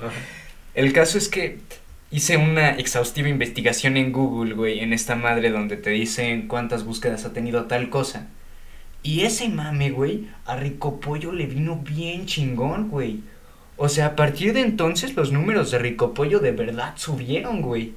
[0.74, 1.60] El caso es que
[2.12, 7.26] hice una exhaustiva investigación en Google, güey, en esta madre donde te dicen cuántas búsquedas
[7.26, 8.28] ha tenido tal cosa.
[9.02, 13.22] Y ese mame, güey, a Rico Pollo le vino bien chingón, güey.
[13.78, 17.94] O sea, a partir de entonces los números de Rico Pollo de verdad subieron, güey.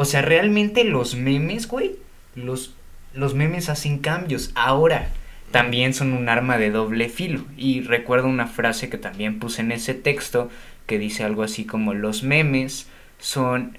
[0.00, 1.96] O sea, realmente los memes, güey,
[2.36, 2.72] los,
[3.14, 4.52] los memes hacen cambios.
[4.54, 5.08] Ahora,
[5.50, 7.44] también son un arma de doble filo.
[7.56, 10.50] Y recuerdo una frase que también puse en ese texto
[10.86, 12.86] que dice algo así como los memes
[13.18, 13.76] son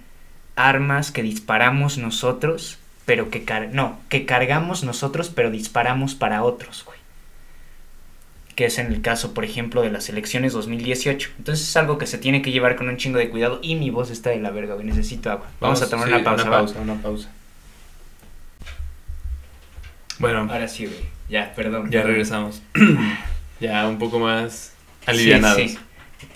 [0.58, 6.84] armas que disparamos nosotros, pero que car no, que cargamos nosotros, pero disparamos para otros,
[6.84, 6.99] güey.
[8.60, 11.30] Que es en el caso, por ejemplo, de las elecciones 2018.
[11.38, 13.62] Entonces es algo que se tiene que llevar con un chingo de cuidado.
[13.64, 14.86] Y mi voz está de la verga, güey.
[14.86, 15.48] Necesito agua.
[15.62, 16.44] Vamos, a tomar sí, una pausa.
[16.44, 16.58] Una ¿va?
[16.58, 17.30] pausa, una pausa.
[20.20, 20.98] Bueno, Ahora sí, güey.
[21.30, 21.90] Ya, perdón.
[21.90, 22.62] ya regresamos.
[23.62, 24.74] ya un poco más
[25.06, 25.58] Sí, alivianados.
[25.62, 25.78] sí.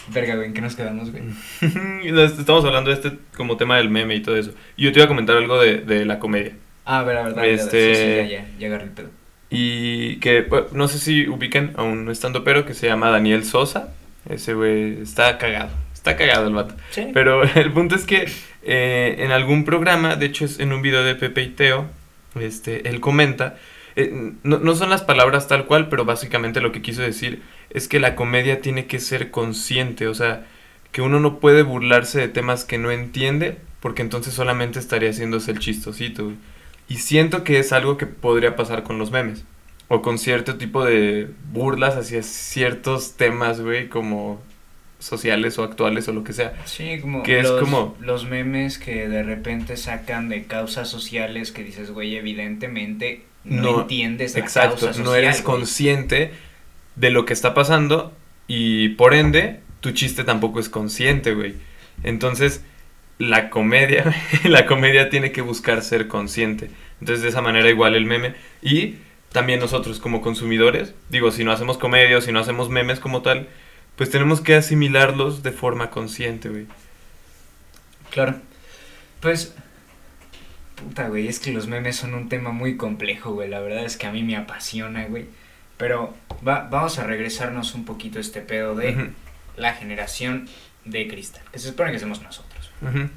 [0.08, 1.24] Verga, güey, ¿en qué nos quedamos, güey?
[2.40, 4.54] Estamos hablando de este como tema del meme y todo eso.
[4.78, 6.54] Y yo te iba a comentar algo de, de la comedia.
[6.86, 7.62] Ah, a ver, a ver, dale, dale.
[7.62, 9.10] Este- Sí, sí, ya, ya, ya agarré el pedo.
[9.56, 13.94] Y que no sé si ubican a un estando pero que se llama Daniel Sosa.
[14.28, 15.70] Ese güey está cagado.
[15.94, 16.74] Está cagado el vato.
[16.90, 17.12] Sí.
[17.14, 18.28] Pero el punto es que
[18.64, 21.86] eh, en algún programa, de hecho es en un video de Pepe y Teo,
[22.34, 23.58] este, él comenta,
[23.96, 27.88] eh, no, no son las palabras tal cual, pero básicamente lo que quiso decir es
[27.88, 30.48] que la comedia tiene que ser consciente, o sea,
[30.92, 35.52] que uno no puede burlarse de temas que no entiende, porque entonces solamente estaría haciéndose
[35.52, 36.24] el chistosito.
[36.24, 36.38] güey.
[36.90, 39.44] Y siento que es algo que podría pasar con los memes,
[39.88, 44.42] o con cierto tipo de burlas hacia ciertos temas, güey, como
[45.00, 46.54] sociales o actuales o lo que sea.
[46.66, 51.52] Sí, como, Que es los, como- los memes que de repente sacan de causas sociales
[51.52, 55.04] que dices, güey, evidentemente no, entiendes la Exacto, causa social.
[55.06, 55.56] no eres güey".
[55.58, 56.32] consciente
[56.96, 58.14] de lo que está pasando
[58.48, 61.56] y por ende tu chiste tampoco es consciente, güey.
[62.04, 62.62] Entonces,
[63.28, 66.70] la comedia, la comedia tiene que buscar ser consciente.
[67.00, 68.96] Entonces, de esa manera igual el meme y
[69.32, 73.48] también nosotros como consumidores, digo, si no hacemos comedia si no hacemos memes como tal,
[73.96, 76.66] pues tenemos que asimilarlos de forma consciente, güey.
[78.12, 78.36] Claro.
[79.20, 79.56] Pues,
[80.76, 83.50] puta, güey, es que los memes son un tema muy complejo, güey.
[83.50, 85.26] La verdad es que a mí me apasiona, güey.
[85.78, 86.14] Pero
[86.48, 89.12] va, vamos a regresarnos un poquito a este pedo de
[89.58, 90.48] la generación
[90.86, 92.53] de cristal, que se supone que somos nosotros.
[92.88, 93.10] Ujú.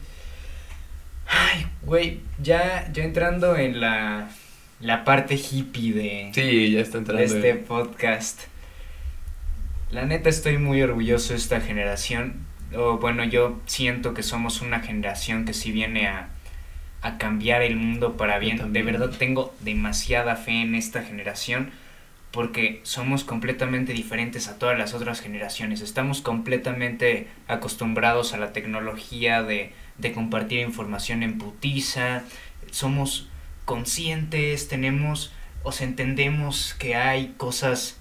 [1.29, 4.29] Ay, güey, ya, ya entrando en la,
[4.81, 7.21] la parte hippie de, Sí, ya está entrando.
[7.21, 8.43] de este podcast.
[9.91, 12.45] La neta estoy muy orgulloso de esta generación.
[12.77, 16.29] O bueno, yo siento que somos una generación que sí viene a,
[17.03, 18.73] a cambiar el mundo para bien.
[18.73, 21.71] De verdad tengo demasiada fe en esta generación
[22.31, 25.81] porque somos completamente diferentes a todas las otras generaciones.
[25.81, 32.25] Estamos completamente acostumbrados a la tecnología de, de compartir información en putiza.
[32.71, 33.29] Somos
[33.65, 37.99] conscientes, tenemos, o sea, entendemos que hay cosas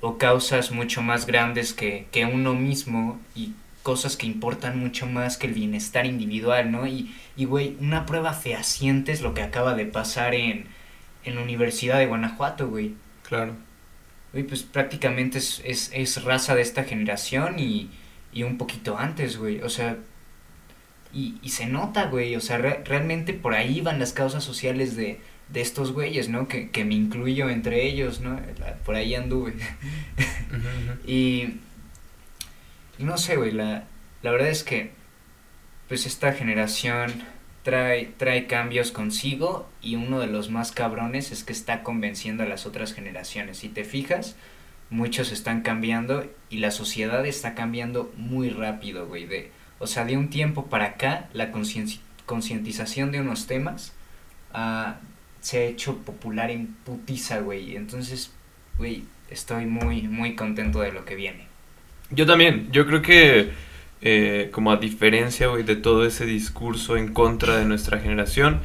[0.00, 3.52] o causas mucho más grandes que, que uno mismo y
[3.82, 6.86] cosas que importan mucho más que el bienestar individual, ¿no?
[6.86, 10.66] Y, y güey, una prueba fehaciente es lo que acaba de pasar en,
[11.24, 12.94] en la Universidad de Guanajuato, güey.
[13.28, 13.54] Claro.
[14.32, 17.90] Güey, pues prácticamente es, es, es raza de esta generación y,
[18.32, 19.60] y un poquito antes, güey.
[19.62, 19.98] O sea,
[21.12, 22.36] y, y se nota, güey.
[22.36, 26.48] O sea, re- realmente por ahí van las causas sociales de, de estos güeyes, ¿no?
[26.48, 28.38] Que, que me incluyo entre ellos, ¿no?
[28.58, 29.54] La- Por ahí anduve.
[31.06, 31.60] Y,
[32.98, 33.84] y no sé, güey, la,
[34.22, 34.90] la verdad es que
[35.88, 37.12] pues esta generación
[37.68, 42.46] trae, trae cambios consigo y uno de los más cabrones es que está convenciendo a
[42.46, 43.58] las otras generaciones.
[43.58, 44.36] Si te fijas,
[44.88, 49.28] muchos están cambiando y la sociedad está cambiando muy rápido, güey.
[49.80, 51.50] O sea, de un tiempo para acá, la
[52.24, 53.92] concientización de unos temas
[54.54, 54.96] ah,
[55.42, 57.76] se ha hecho popular en putiza, güey.
[57.76, 58.32] Entonces,
[58.78, 61.48] güey, estoy muy, muy contento de lo que viene.
[62.08, 63.50] Yo también, yo creo que
[64.02, 68.60] eh, como a diferencia, de todo ese discurso en contra de nuestra generación,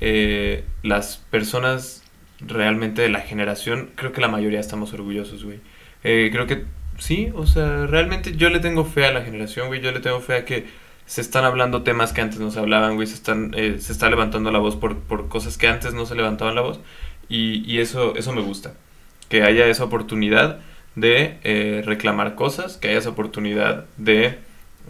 [0.00, 2.02] eh, las personas
[2.40, 5.60] realmente de la generación, creo que la mayoría estamos orgullosos, güey.
[6.04, 6.64] Eh, creo que
[6.98, 10.20] sí, o sea, realmente yo le tengo fe a la generación, güey, yo le tengo
[10.20, 10.66] fe a que
[11.06, 14.10] se están hablando temas que antes no se hablaban, güey, se están, eh, se está
[14.10, 16.80] levantando la voz por, por cosas que antes no se levantaban la voz,
[17.28, 18.74] y, y eso, eso me gusta,
[19.28, 20.60] que haya esa oportunidad
[20.94, 24.38] de eh, reclamar cosas, que haya esa oportunidad de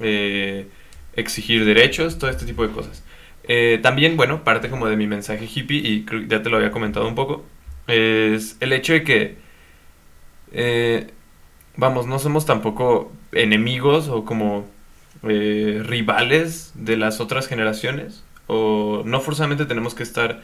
[0.01, 0.67] eh,
[1.15, 3.05] exigir derechos, todo este tipo de cosas.
[3.45, 7.07] Eh, también, bueno, parte como de mi mensaje hippie, y ya te lo había comentado
[7.09, 7.45] un poco,
[7.87, 9.37] es el hecho de que,
[10.53, 11.09] eh,
[11.77, 14.69] vamos, no somos tampoco enemigos o como
[15.23, 20.43] rivales de las otras generaciones, o no forzosamente tenemos que estar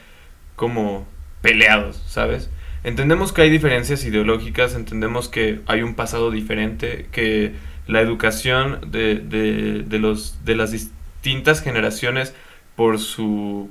[0.56, 1.06] como
[1.40, 2.50] peleados, ¿sabes?
[2.84, 7.52] Entendemos que hay diferencias ideológicas, entendemos que hay un pasado diferente, que
[7.86, 12.34] la educación de, de, de los, de las distintas generaciones
[12.76, 13.70] por su,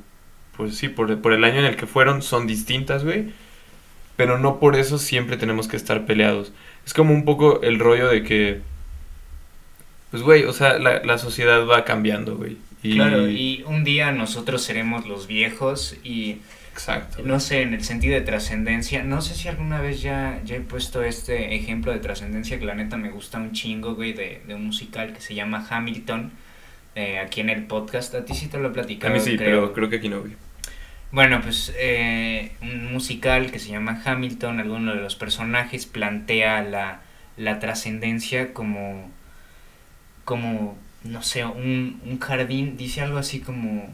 [0.58, 3.32] pues sí, por, por el año en el que fueron son distintas, güey.
[4.16, 6.54] Pero no por eso siempre tenemos que estar peleados.
[6.86, 8.62] Es como un poco el rollo de que,
[10.12, 12.58] pues güey, o sea, la, la sociedad va cambiando, güey.
[12.82, 16.40] Claro, y un día nosotros seremos los viejos y
[16.74, 17.22] Exacto.
[17.24, 20.62] no sé, en el sentido de trascendencia, no sé si alguna vez ya, ya he
[20.62, 24.56] puesto este ejemplo de trascendencia que la neta me gusta un chingo, güey, de, de
[24.56, 26.32] un musical que se llama Hamilton,
[26.96, 29.14] eh, aquí en el podcast, a ti sí te lo he A platicado.
[29.14, 29.46] mí sí, creo.
[29.62, 30.34] pero creo que aquí no, güey.
[31.12, 37.02] Bueno, pues eh, un musical que se llama Hamilton, alguno de los personajes plantea la,
[37.36, 39.12] la trascendencia como,
[40.24, 43.94] como, no sé, un, un jardín, dice algo así como,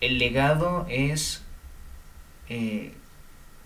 [0.00, 1.44] el legado es
[2.50, 2.92] eh,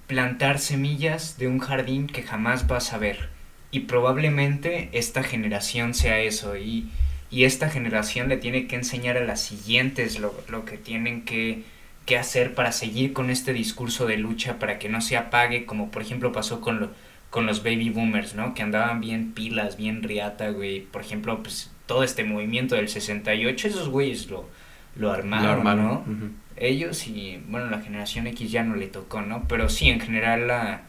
[0.06, 3.30] plantar semillas de un jardín que jamás vas a ver.
[3.70, 6.56] Y probablemente esta generación sea eso.
[6.56, 6.90] Y,
[7.30, 11.64] y esta generación le tiene que enseñar a las siguientes lo, lo que tienen que,
[12.06, 15.90] que hacer para seguir con este discurso de lucha, para que no se apague, como
[15.90, 16.90] por ejemplo pasó con, lo,
[17.30, 18.54] con los baby boomers, ¿no?
[18.54, 20.82] Que andaban bien pilas, bien riata, güey.
[20.82, 24.48] Por ejemplo, pues todo este movimiento del 68, esos güeyes lo,
[24.96, 26.30] lo armaron, Lo armaron, ¿no?
[26.56, 30.46] Ellos y bueno la generación X ya no le tocó no pero sí en general
[30.48, 30.82] la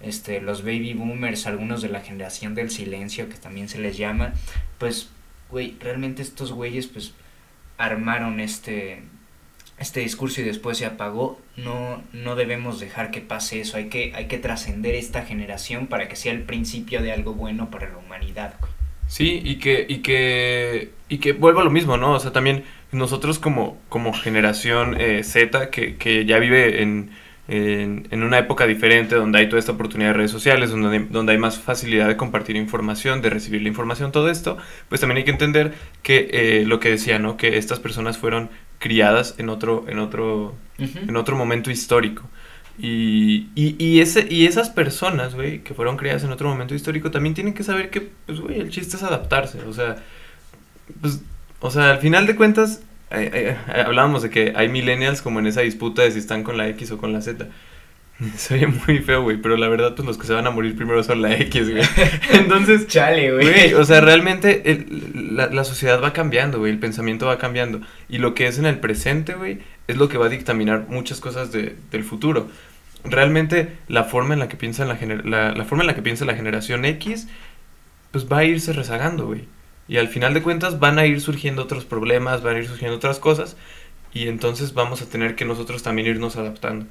[0.00, 4.32] este los baby boomers algunos de la generación del silencio que también se les llama
[4.78, 5.10] pues
[5.50, 7.12] güey, realmente estos güeyes pues
[7.78, 9.02] armaron este
[9.78, 14.12] este discurso y después se apagó, no, no debemos dejar que pase eso, hay que,
[14.16, 17.96] hay que trascender esta generación para que sea el principio de algo bueno para la
[17.96, 18.54] humanidad.
[18.58, 18.72] güey.
[19.06, 22.14] Sí, y que, y que, y que vuelva lo mismo, ¿no?
[22.14, 27.10] O sea, también nosotros como, como generación eh, Z, que, que ya vive en,
[27.48, 31.06] en, en una época diferente, donde hay toda esta oportunidad de redes sociales, donde, hay-
[31.10, 34.58] donde hay más facilidad de compartir información, de recibir la información, todo esto,
[34.88, 37.36] pues también hay que entender que eh, lo que decía, ¿no?
[37.36, 40.54] Que estas personas fueron criadas en otro, en otro,
[41.06, 42.24] en otro momento histórico.
[42.80, 47.10] Y, y, y, ese, y esas personas, güey, que fueron criadas en otro momento histórico,
[47.10, 49.60] también tienen que saber que, pues, güey, el chiste es adaptarse.
[49.62, 49.96] O sea,
[51.00, 51.22] pues,
[51.60, 55.46] o sea, al final de cuentas, eh, eh, hablábamos de que hay millennials como en
[55.46, 57.46] esa disputa de si están con la X o con la Z.
[58.36, 60.74] Se oye muy feo, güey, pero la verdad, pues los que se van a morir
[60.74, 61.84] primero son la X, güey.
[62.32, 63.74] Entonces, Chale, güey.
[63.74, 67.80] O sea, realmente el- la, la sociedad va cambiando, güey, el pensamiento va cambiando.
[68.08, 71.20] Y lo que es en el presente, güey, es lo que va a dictaminar muchas
[71.20, 72.48] cosas de- del futuro.
[73.04, 76.02] Realmente la forma en la que piensa la, gener- la, la forma en la que
[76.02, 77.28] piensa la generación X,
[78.10, 79.44] pues va a irse rezagando, güey.
[79.88, 82.96] Y al final de cuentas van a ir surgiendo otros problemas, van a ir surgiendo
[82.96, 83.56] otras cosas.
[84.12, 86.86] Y entonces vamos a tener que nosotros también irnos adaptando.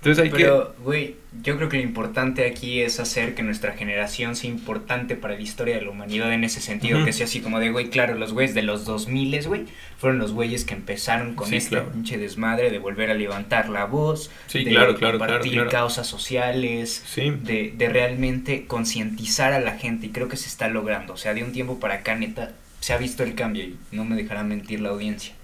[0.00, 0.36] Entonces hay que...
[0.44, 5.14] Pero, güey, yo creo que lo importante aquí es hacer que nuestra generación sea importante
[5.14, 7.90] para la historia de la humanidad en ese sentido, que sea así como de, güey,
[7.90, 9.66] claro, los güeyes de los 2000, güey,
[9.98, 11.92] fueron los güeyes que empezaron con Sí, este claro.
[11.92, 17.02] pinche desmadre de volver a levantar la voz, Sí, de claro, claro, compartir causas sociales,
[17.06, 17.30] Sí.
[17.42, 21.34] de, de realmente concientizar a la gente, y creo que se está logrando, o sea,
[21.34, 24.42] de un tiempo para acá, neta, se ha visto el cambio y no me dejará
[24.44, 25.34] mentir la audiencia.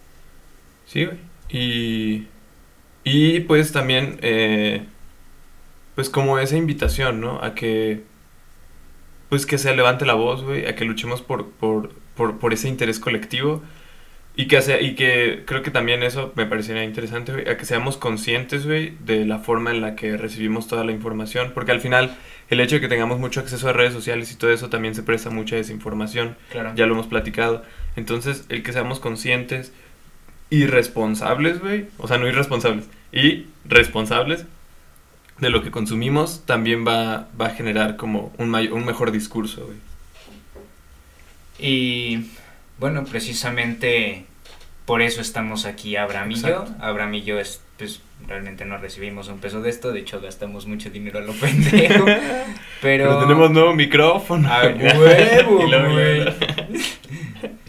[0.87, 1.19] Sí, güey.
[1.51, 2.27] Y,
[3.07, 4.83] y pues también, eh,
[5.95, 7.41] pues como esa invitación, ¿no?
[7.43, 8.03] A que,
[9.29, 12.69] pues que se levante la voz, güey, a que luchemos por, por, por, por ese
[12.69, 13.63] interés colectivo.
[14.39, 17.65] Y que, hace- y que creo que también eso me parecería interesante, güey, a que
[17.65, 21.53] seamos conscientes, güey, de la forma en la que recibimos toda la información.
[21.55, 22.15] Porque al final,
[22.51, 25.03] el hecho de que tengamos mucho acceso a redes sociales y todo eso también se
[25.03, 26.73] presta mucha desinformación Claro.
[26.77, 27.63] ya lo hemos platicado.
[27.97, 29.73] Entonces, el que seamos conscientes
[30.51, 34.45] y responsables, güey, o sea, no irresponsables, y responsables
[35.39, 39.65] de lo que consumimos, también va, va a generar como un, may- un mejor discurso,
[39.67, 39.77] güey.
[41.59, 42.27] Y
[42.79, 44.25] bueno, precisamente
[44.85, 46.65] por eso estamos aquí Abraham y yo.
[46.81, 50.67] Abraham y yo es, pues realmente no recibimos un peso de esto, de hecho gastamos
[50.67, 52.05] mucho dinero a lo pendejo.
[52.05, 52.25] Pero,
[52.81, 54.49] Pero tenemos nuevo micrófono.
[54.51, 54.63] a
[54.99, 55.59] huevo,
[55.93, 56.25] güey.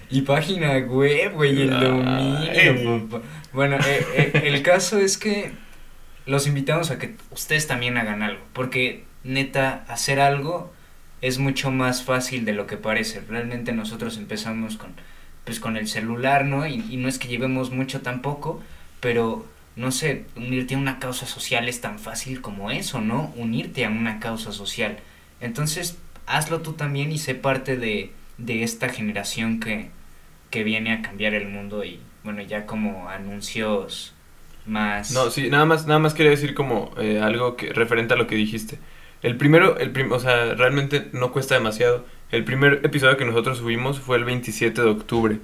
[0.10, 1.80] Y página web, güey, el Ay.
[1.82, 3.26] dominio, papá.
[3.54, 5.52] Bueno, eh, eh, el caso es que
[6.26, 10.74] los invitamos a que ustedes también hagan algo, porque neta, hacer algo
[11.22, 13.22] es mucho más fácil de lo que parece.
[13.22, 14.94] Realmente nosotros empezamos con,
[15.46, 16.68] pues, con el celular, ¿no?
[16.68, 18.62] Y, y no es que llevemos mucho tampoco,
[19.00, 19.46] pero,
[19.76, 23.34] no sé, unirte a una causa social es tan fácil como eso, ¿no?
[23.36, 25.00] Unirte a una causa social.
[25.42, 29.90] Entonces, hazlo tú también y sé parte de, de esta generación que,
[30.50, 34.14] que viene a cambiar el mundo y, bueno, ya como anuncios
[34.66, 35.12] más...
[35.12, 38.28] No, sí, nada más, nada más quería decir como eh, algo que referente a lo
[38.28, 38.80] que dijiste.
[39.24, 42.06] El primero, el prim- o sea, realmente no cuesta demasiado.
[42.32, 45.40] El primer episodio que nosotros subimos fue el 27 de octubre.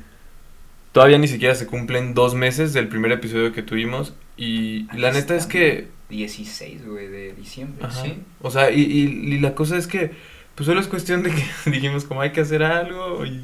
[0.91, 4.13] Todavía ni siquiera se cumplen dos meses del primer episodio que tuvimos.
[4.37, 8.03] Y Aquí la neta es que 16, güey, de diciembre, Ajá.
[8.03, 8.19] ¿sí?
[8.41, 9.01] O sea, y, y,
[9.33, 10.11] y la cosa es que,
[10.53, 13.41] pues solo es cuestión de que dijimos como hay que hacer algo y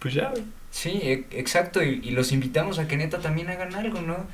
[0.00, 0.42] pues ya, güey.
[0.72, 4.26] Sí, e- exacto, y, y los invitamos a que neta también hagan algo, ¿no?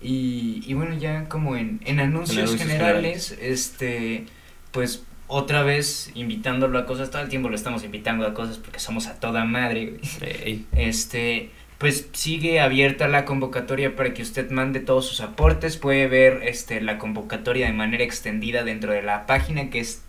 [0.00, 4.26] Y, y bueno, ya como en, en anuncios, anuncios generales, este,
[4.72, 8.78] pues otra vez invitándolo a cosas, todo el tiempo lo estamos invitando a cosas porque
[8.78, 10.00] somos a toda madre, güey.
[10.20, 10.66] Ey.
[10.76, 15.78] Este, pues sigue abierta la convocatoria para que usted mande todos sus aportes.
[15.78, 20.02] Puede ver este, la convocatoria de manera extendida dentro de la página que es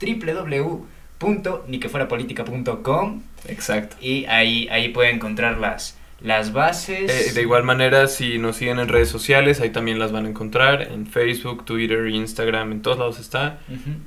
[1.19, 3.95] www.niquefuerapolitica.com Exacto.
[4.01, 7.29] y ahí, ahí puede encontrar las, las bases.
[7.29, 10.29] Eh, de igual manera, si nos siguen en redes sociales, ahí también las van a
[10.29, 13.59] encontrar, en Facebook, Twitter, Instagram, en todos lados está.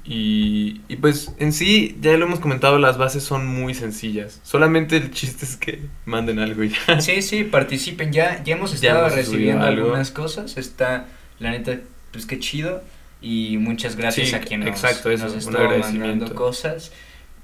[0.05, 4.41] Y, y pues en sí, ya lo hemos comentado, las bases son muy sencillas.
[4.43, 7.01] Solamente el chiste es que manden algo y ya.
[7.01, 8.13] Sí, sí, participen.
[8.13, 10.57] Ya, ya hemos Ya estado hemos recibiendo algunas cosas.
[10.57, 11.07] Está,
[11.39, 11.79] la neta,
[12.13, 12.83] pues qué chido.
[13.23, 15.99] Y muchas gracias Sí, a quien nos, exacto, nos agradecimiento.
[16.07, 16.93] mandando cosas.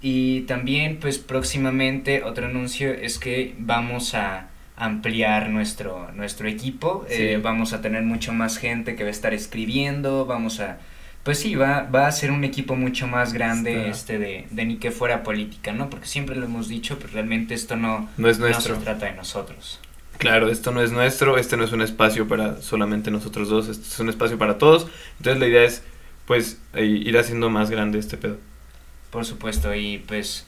[0.01, 7.05] Y también, pues próximamente, otro anuncio es que vamos a ampliar nuestro, nuestro equipo.
[7.09, 7.14] Sí.
[7.22, 10.27] Eh, vamos a tener mucho más gente que va a estar escribiendo.
[10.27, 10.79] Vamos a
[11.24, 13.89] pues sí, va, va a ser un equipo mucho más grande Está.
[13.89, 15.91] este de, de ni que fuera política, ¿no?
[15.91, 18.77] Porque siempre lo hemos dicho, pero realmente esto no, No es no nuestro.
[18.77, 19.81] se trata de nosotros.
[20.19, 23.87] Claro, esto no es nuestro, este no es un espacio para solamente nosotros dos, este
[23.87, 24.87] es un espacio para todos.
[25.19, 25.83] Entonces la idea es,
[26.27, 28.39] pues, eh, ir haciendo más grande este pedo.
[29.11, 30.47] Por supuesto, y pues,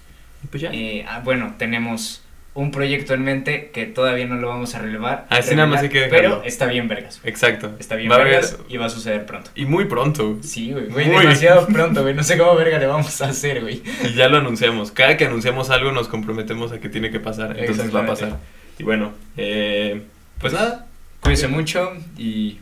[0.51, 0.71] pues ya.
[0.73, 2.23] eh, ah, bueno, tenemos
[2.55, 5.27] un proyecto en mente que todavía no lo vamos a relevar.
[5.31, 6.49] Ah, sí, nada más hay que revelar, Pero dejarlo.
[6.49, 7.21] está bien vergas.
[7.23, 7.77] Exacto.
[7.79, 9.51] Está bien Va vergas y va a suceder pronto.
[9.55, 10.39] Y muy pronto.
[10.43, 11.21] Sí, güey, güey, Muy.
[11.21, 12.15] demasiado pronto, güey.
[12.15, 13.83] No sé cómo verga le vamos a hacer, güey.
[14.03, 14.91] Y ya lo anunciamos.
[14.91, 17.57] Cada que anunciamos algo nos comprometemos a que tiene que pasar.
[17.57, 18.39] Entonces va a pasar.
[18.79, 20.03] Y bueno, eh,
[20.41, 20.87] pues nada.
[21.21, 22.59] Cuídense mucho y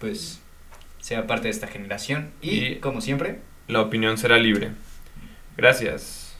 [0.00, 0.40] pues
[1.00, 2.30] sea parte de esta generación.
[2.40, 4.70] Y, Y- como siempre, La opinión será libre.
[5.56, 6.34] Gracias.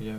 [0.00, 0.16] Ya.